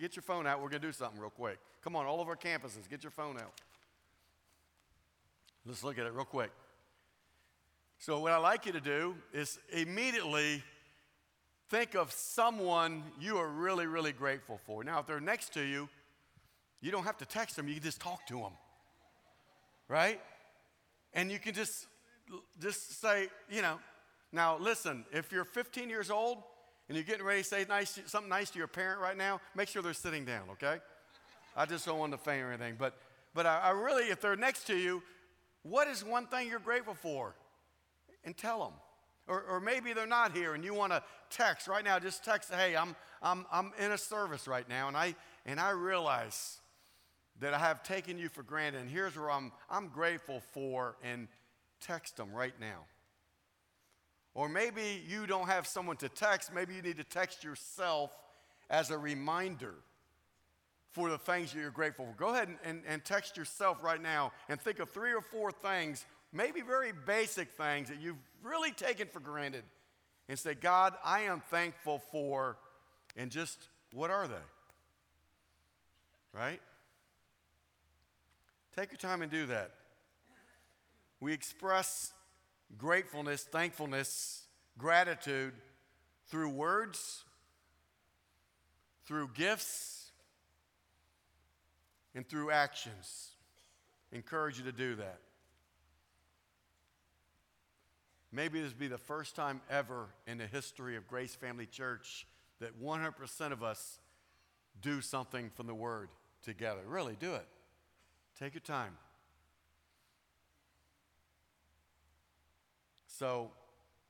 Get 0.00 0.14
your 0.14 0.22
phone 0.22 0.46
out. 0.46 0.62
We're 0.62 0.68
going 0.68 0.82
to 0.82 0.88
do 0.88 0.92
something 0.92 1.20
real 1.20 1.30
quick. 1.30 1.58
Come 1.82 1.96
on, 1.96 2.06
all 2.06 2.20
of 2.20 2.28
our 2.28 2.36
campuses, 2.36 2.88
get 2.88 3.02
your 3.02 3.10
phone 3.10 3.38
out. 3.38 3.52
Let's 5.66 5.82
look 5.82 5.98
at 5.98 6.06
it 6.06 6.12
real 6.12 6.24
quick. 6.24 6.50
So, 8.00 8.18
what 8.18 8.32
I'd 8.32 8.38
like 8.38 8.64
you 8.64 8.72
to 8.72 8.80
do 8.80 9.14
is 9.30 9.58
immediately 9.70 10.62
think 11.68 11.94
of 11.94 12.10
someone 12.10 13.02
you 13.20 13.36
are 13.36 13.46
really, 13.46 13.86
really 13.86 14.12
grateful 14.12 14.58
for. 14.64 14.82
Now, 14.82 15.00
if 15.00 15.06
they're 15.06 15.20
next 15.20 15.52
to 15.52 15.60
you, 15.60 15.86
you 16.80 16.90
don't 16.90 17.04
have 17.04 17.18
to 17.18 17.26
text 17.26 17.56
them, 17.56 17.68
you 17.68 17.74
can 17.74 17.82
just 17.82 18.00
talk 18.00 18.26
to 18.28 18.38
them. 18.38 18.52
Right? 19.86 20.18
And 21.12 21.30
you 21.30 21.38
can 21.38 21.52
just 21.52 21.86
just 22.58 23.02
say, 23.02 23.28
you 23.50 23.60
know, 23.60 23.78
now 24.32 24.56
listen, 24.56 25.04
if 25.12 25.30
you're 25.30 25.44
15 25.44 25.90
years 25.90 26.10
old 26.10 26.38
and 26.88 26.96
you're 26.96 27.04
getting 27.04 27.26
ready 27.26 27.42
to 27.42 27.48
say 27.48 27.66
nice, 27.68 28.00
something 28.06 28.30
nice 28.30 28.48
to 28.48 28.58
your 28.58 28.68
parent 28.68 29.02
right 29.02 29.16
now, 29.16 29.42
make 29.54 29.68
sure 29.68 29.82
they're 29.82 29.92
sitting 29.92 30.24
down, 30.24 30.44
okay? 30.52 30.78
I 31.54 31.66
just 31.66 31.84
don't 31.84 31.98
want 31.98 32.12
to 32.12 32.18
faint 32.18 32.44
or 32.44 32.48
anything. 32.48 32.76
But 32.78 32.94
but 33.34 33.44
I, 33.44 33.58
I 33.58 33.70
really, 33.72 34.04
if 34.04 34.22
they're 34.22 34.36
next 34.36 34.66
to 34.68 34.76
you, 34.76 35.02
what 35.64 35.86
is 35.86 36.02
one 36.02 36.28
thing 36.28 36.48
you're 36.48 36.60
grateful 36.60 36.94
for? 36.94 37.34
And 38.24 38.36
tell 38.36 38.60
them. 38.60 38.72
Or, 39.26 39.42
or 39.42 39.60
maybe 39.60 39.92
they're 39.92 40.06
not 40.06 40.36
here 40.36 40.54
and 40.54 40.64
you 40.64 40.74
want 40.74 40.92
to 40.92 41.02
text 41.30 41.68
right 41.68 41.84
now, 41.84 41.98
just 41.98 42.24
text, 42.24 42.52
hey, 42.52 42.76
I'm, 42.76 42.96
I'm, 43.22 43.46
I'm 43.52 43.72
in 43.78 43.92
a 43.92 43.98
service 43.98 44.48
right 44.48 44.68
now 44.68 44.88
and 44.88 44.96
I, 44.96 45.14
and 45.46 45.60
I 45.60 45.70
realize 45.70 46.58
that 47.40 47.54
I 47.54 47.58
have 47.58 47.82
taken 47.82 48.18
you 48.18 48.28
for 48.28 48.42
granted 48.42 48.80
and 48.80 48.90
here's 48.90 49.16
where 49.16 49.30
I'm, 49.30 49.52
I'm 49.70 49.88
grateful 49.88 50.42
for 50.52 50.96
and 51.02 51.28
text 51.80 52.16
them 52.16 52.32
right 52.32 52.54
now. 52.60 52.86
Or 54.34 54.48
maybe 54.48 55.02
you 55.08 55.26
don't 55.26 55.48
have 55.48 55.66
someone 55.66 55.96
to 55.98 56.08
text, 56.08 56.52
maybe 56.52 56.74
you 56.74 56.82
need 56.82 56.98
to 56.98 57.04
text 57.04 57.44
yourself 57.44 58.10
as 58.68 58.90
a 58.90 58.98
reminder 58.98 59.74
for 60.92 61.08
the 61.08 61.18
things 61.18 61.52
that 61.52 61.60
you're 61.60 61.70
grateful 61.70 62.06
for. 62.06 62.14
Go 62.16 62.34
ahead 62.34 62.48
and, 62.48 62.58
and, 62.64 62.82
and, 62.86 63.04
text 63.04 63.36
yourself 63.36 63.78
right 63.82 64.02
now 64.02 64.32
and 64.48 64.60
think 64.60 64.80
of 64.80 64.90
three 64.90 65.12
or 65.12 65.20
four 65.20 65.52
things 65.52 66.04
maybe 66.32 66.60
very 66.60 66.92
basic 66.92 67.50
things 67.52 67.88
that 67.88 68.00
you've 68.00 68.16
really 68.42 68.72
taken 68.72 69.08
for 69.08 69.20
granted 69.20 69.64
and 70.28 70.38
say, 70.38 70.54
God, 70.54 70.94
I 71.04 71.22
am 71.22 71.42
thankful 71.50 72.02
for, 72.10 72.56
and 73.16 73.30
just 73.30 73.58
what 73.92 74.10
are 74.10 74.28
they? 74.28 74.34
Right? 76.32 76.60
Take 78.76 78.92
your 78.92 78.98
time 78.98 79.22
and 79.22 79.30
do 79.30 79.46
that. 79.46 79.72
We 81.18 81.32
express 81.32 82.12
gratefulness, 82.78 83.42
thankfulness, 83.42 84.44
gratitude 84.78 85.52
through 86.28 86.50
words, 86.50 87.24
through 89.04 89.30
gifts, 89.34 90.12
and 92.14 92.26
through 92.26 92.52
actions. 92.52 93.30
Encourage 94.12 94.58
you 94.58 94.64
to 94.64 94.72
do 94.72 94.94
that. 94.96 95.18
Maybe 98.32 98.60
this 98.60 98.72
will 98.72 98.78
be 98.78 98.88
the 98.88 98.98
first 98.98 99.34
time 99.34 99.60
ever 99.68 100.06
in 100.26 100.38
the 100.38 100.46
history 100.46 100.96
of 100.96 101.08
Grace 101.08 101.34
Family 101.34 101.66
Church 101.66 102.26
that 102.60 102.80
100% 102.80 103.52
of 103.52 103.62
us 103.62 103.98
do 104.80 105.00
something 105.00 105.50
from 105.50 105.66
the 105.66 105.74
Word 105.74 106.08
together. 106.42 106.80
Really, 106.86 107.16
do 107.18 107.34
it. 107.34 107.46
Take 108.38 108.54
your 108.54 108.60
time. 108.60 108.96
So, 113.06 113.50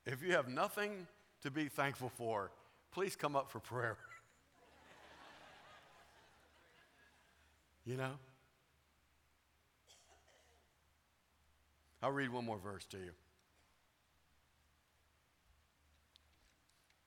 if 0.07 0.23
you 0.23 0.33
have 0.33 0.49
nothing 0.49 1.07
to 1.43 1.51
be 1.51 1.69
thankful 1.69 2.11
for, 2.11 2.51
please 2.93 3.17
come 3.17 3.35
up 3.35 3.51
for 3.51 3.59
prayer. 3.59 3.97
you 7.87 7.97
know? 7.97 8.13
I'll 12.03 12.13
read 12.13 12.31
one 12.31 12.45
more 12.45 12.59
verse 12.59 12.85
to 12.87 12.99
you. 12.99 13.11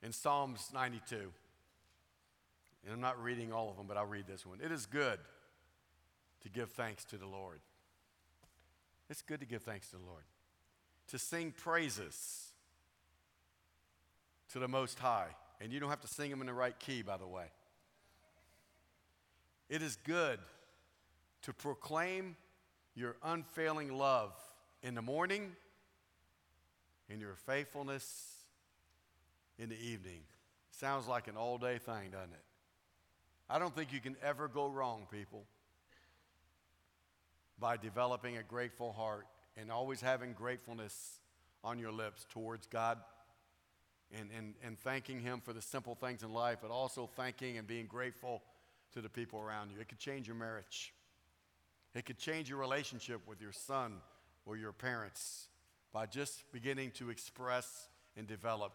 In 0.03 0.11
Psalms 0.11 0.69
92. 0.73 1.15
And 2.85 2.93
I'm 2.93 3.01
not 3.01 3.21
reading 3.23 3.53
all 3.53 3.69
of 3.69 3.77
them, 3.77 3.87
but 3.87 3.95
I'll 3.95 4.05
read 4.05 4.27
this 4.27 4.45
one. 4.45 4.59
It 4.63 4.71
is 4.71 4.85
good 4.85 5.19
to 6.41 6.49
give 6.49 6.71
thanks 6.71 7.05
to 7.05 7.17
the 7.17 7.25
Lord. 7.25 7.59
It's 9.09 9.21
good 9.21 9.39
to 9.39 9.45
give 9.45 9.61
thanks 9.63 9.89
to 9.89 9.95
the 9.95 10.03
Lord. 10.05 10.23
To 11.07 11.17
sing 11.17 11.53
praises 11.55 12.51
to 14.51 14.59
the 14.59 14.67
Most 14.67 14.99
High. 14.99 15.29
And 15.61 15.71
you 15.71 15.79
don't 15.79 15.89
have 15.89 16.01
to 16.01 16.07
sing 16.07 16.29
them 16.29 16.41
in 16.41 16.47
the 16.47 16.53
right 16.53 16.77
key, 16.77 17.01
by 17.01 17.17
the 17.17 17.27
way. 17.27 17.45
It 19.69 19.81
is 19.81 19.95
good 20.03 20.39
to 21.43 21.53
proclaim 21.53 22.35
your 22.95 23.15
unfailing 23.23 23.97
love 23.97 24.33
in 24.81 24.93
the 24.93 25.01
morning 25.01 25.55
and 27.09 27.21
your 27.21 27.35
faithfulness 27.35 28.42
in 29.59 29.69
the 29.69 29.79
evening. 29.79 30.21
Sounds 30.71 31.07
like 31.07 31.27
an 31.27 31.37
all 31.37 31.57
day 31.57 31.77
thing, 31.77 32.09
doesn't 32.11 32.33
it? 32.33 32.43
I 33.49 33.59
don't 33.59 33.75
think 33.75 33.93
you 33.93 33.99
can 33.99 34.15
ever 34.23 34.47
go 34.47 34.67
wrong, 34.67 35.07
people. 35.11 35.45
by 37.59 37.77
developing 37.77 38.37
a 38.37 38.43
grateful 38.43 38.91
heart 38.91 39.25
and 39.55 39.71
always 39.71 40.01
having 40.01 40.33
gratefulness 40.33 41.19
on 41.63 41.79
your 41.79 41.91
lips 41.91 42.25
towards 42.29 42.67
God 42.67 42.97
and, 44.11 44.29
and, 44.37 44.53
and 44.63 44.77
thanking 44.79 45.19
Him 45.19 45.39
for 45.39 45.53
the 45.53 45.61
simple 45.61 45.95
things 45.95 46.23
in 46.23 46.33
life, 46.33 46.57
but 46.61 46.71
also 46.71 47.09
thanking 47.15 47.57
and 47.57 47.67
being 47.67 47.85
grateful 47.85 48.41
to 48.93 49.01
the 49.01 49.09
people 49.09 49.39
around 49.39 49.71
you. 49.71 49.79
It 49.79 49.87
could 49.87 49.99
change 49.99 50.27
your 50.27 50.35
marriage, 50.35 50.93
it 51.95 52.05
could 52.05 52.17
change 52.17 52.49
your 52.49 52.57
relationship 52.59 53.21
with 53.27 53.41
your 53.41 53.53
son 53.53 53.93
or 54.45 54.57
your 54.57 54.71
parents 54.73 55.47
by 55.93 56.05
just 56.05 56.51
beginning 56.51 56.91
to 56.91 57.09
express 57.11 57.87
and 58.17 58.27
develop 58.27 58.73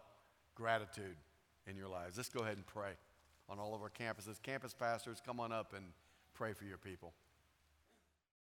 gratitude 0.59 1.15
in 1.67 1.77
your 1.77 1.87
lives. 1.87 2.17
Let's 2.17 2.29
go 2.29 2.41
ahead 2.41 2.57
and 2.57 2.67
pray 2.67 2.91
on 3.47 3.59
all 3.59 3.73
of 3.73 3.81
our 3.81 3.89
campuses. 3.89 4.41
Campus 4.43 4.73
pastors, 4.73 5.21
come 5.25 5.39
on 5.39 5.53
up 5.53 5.73
and 5.73 5.85
pray 6.33 6.51
for 6.51 6.65
your 6.65 6.77
people. 6.77 7.13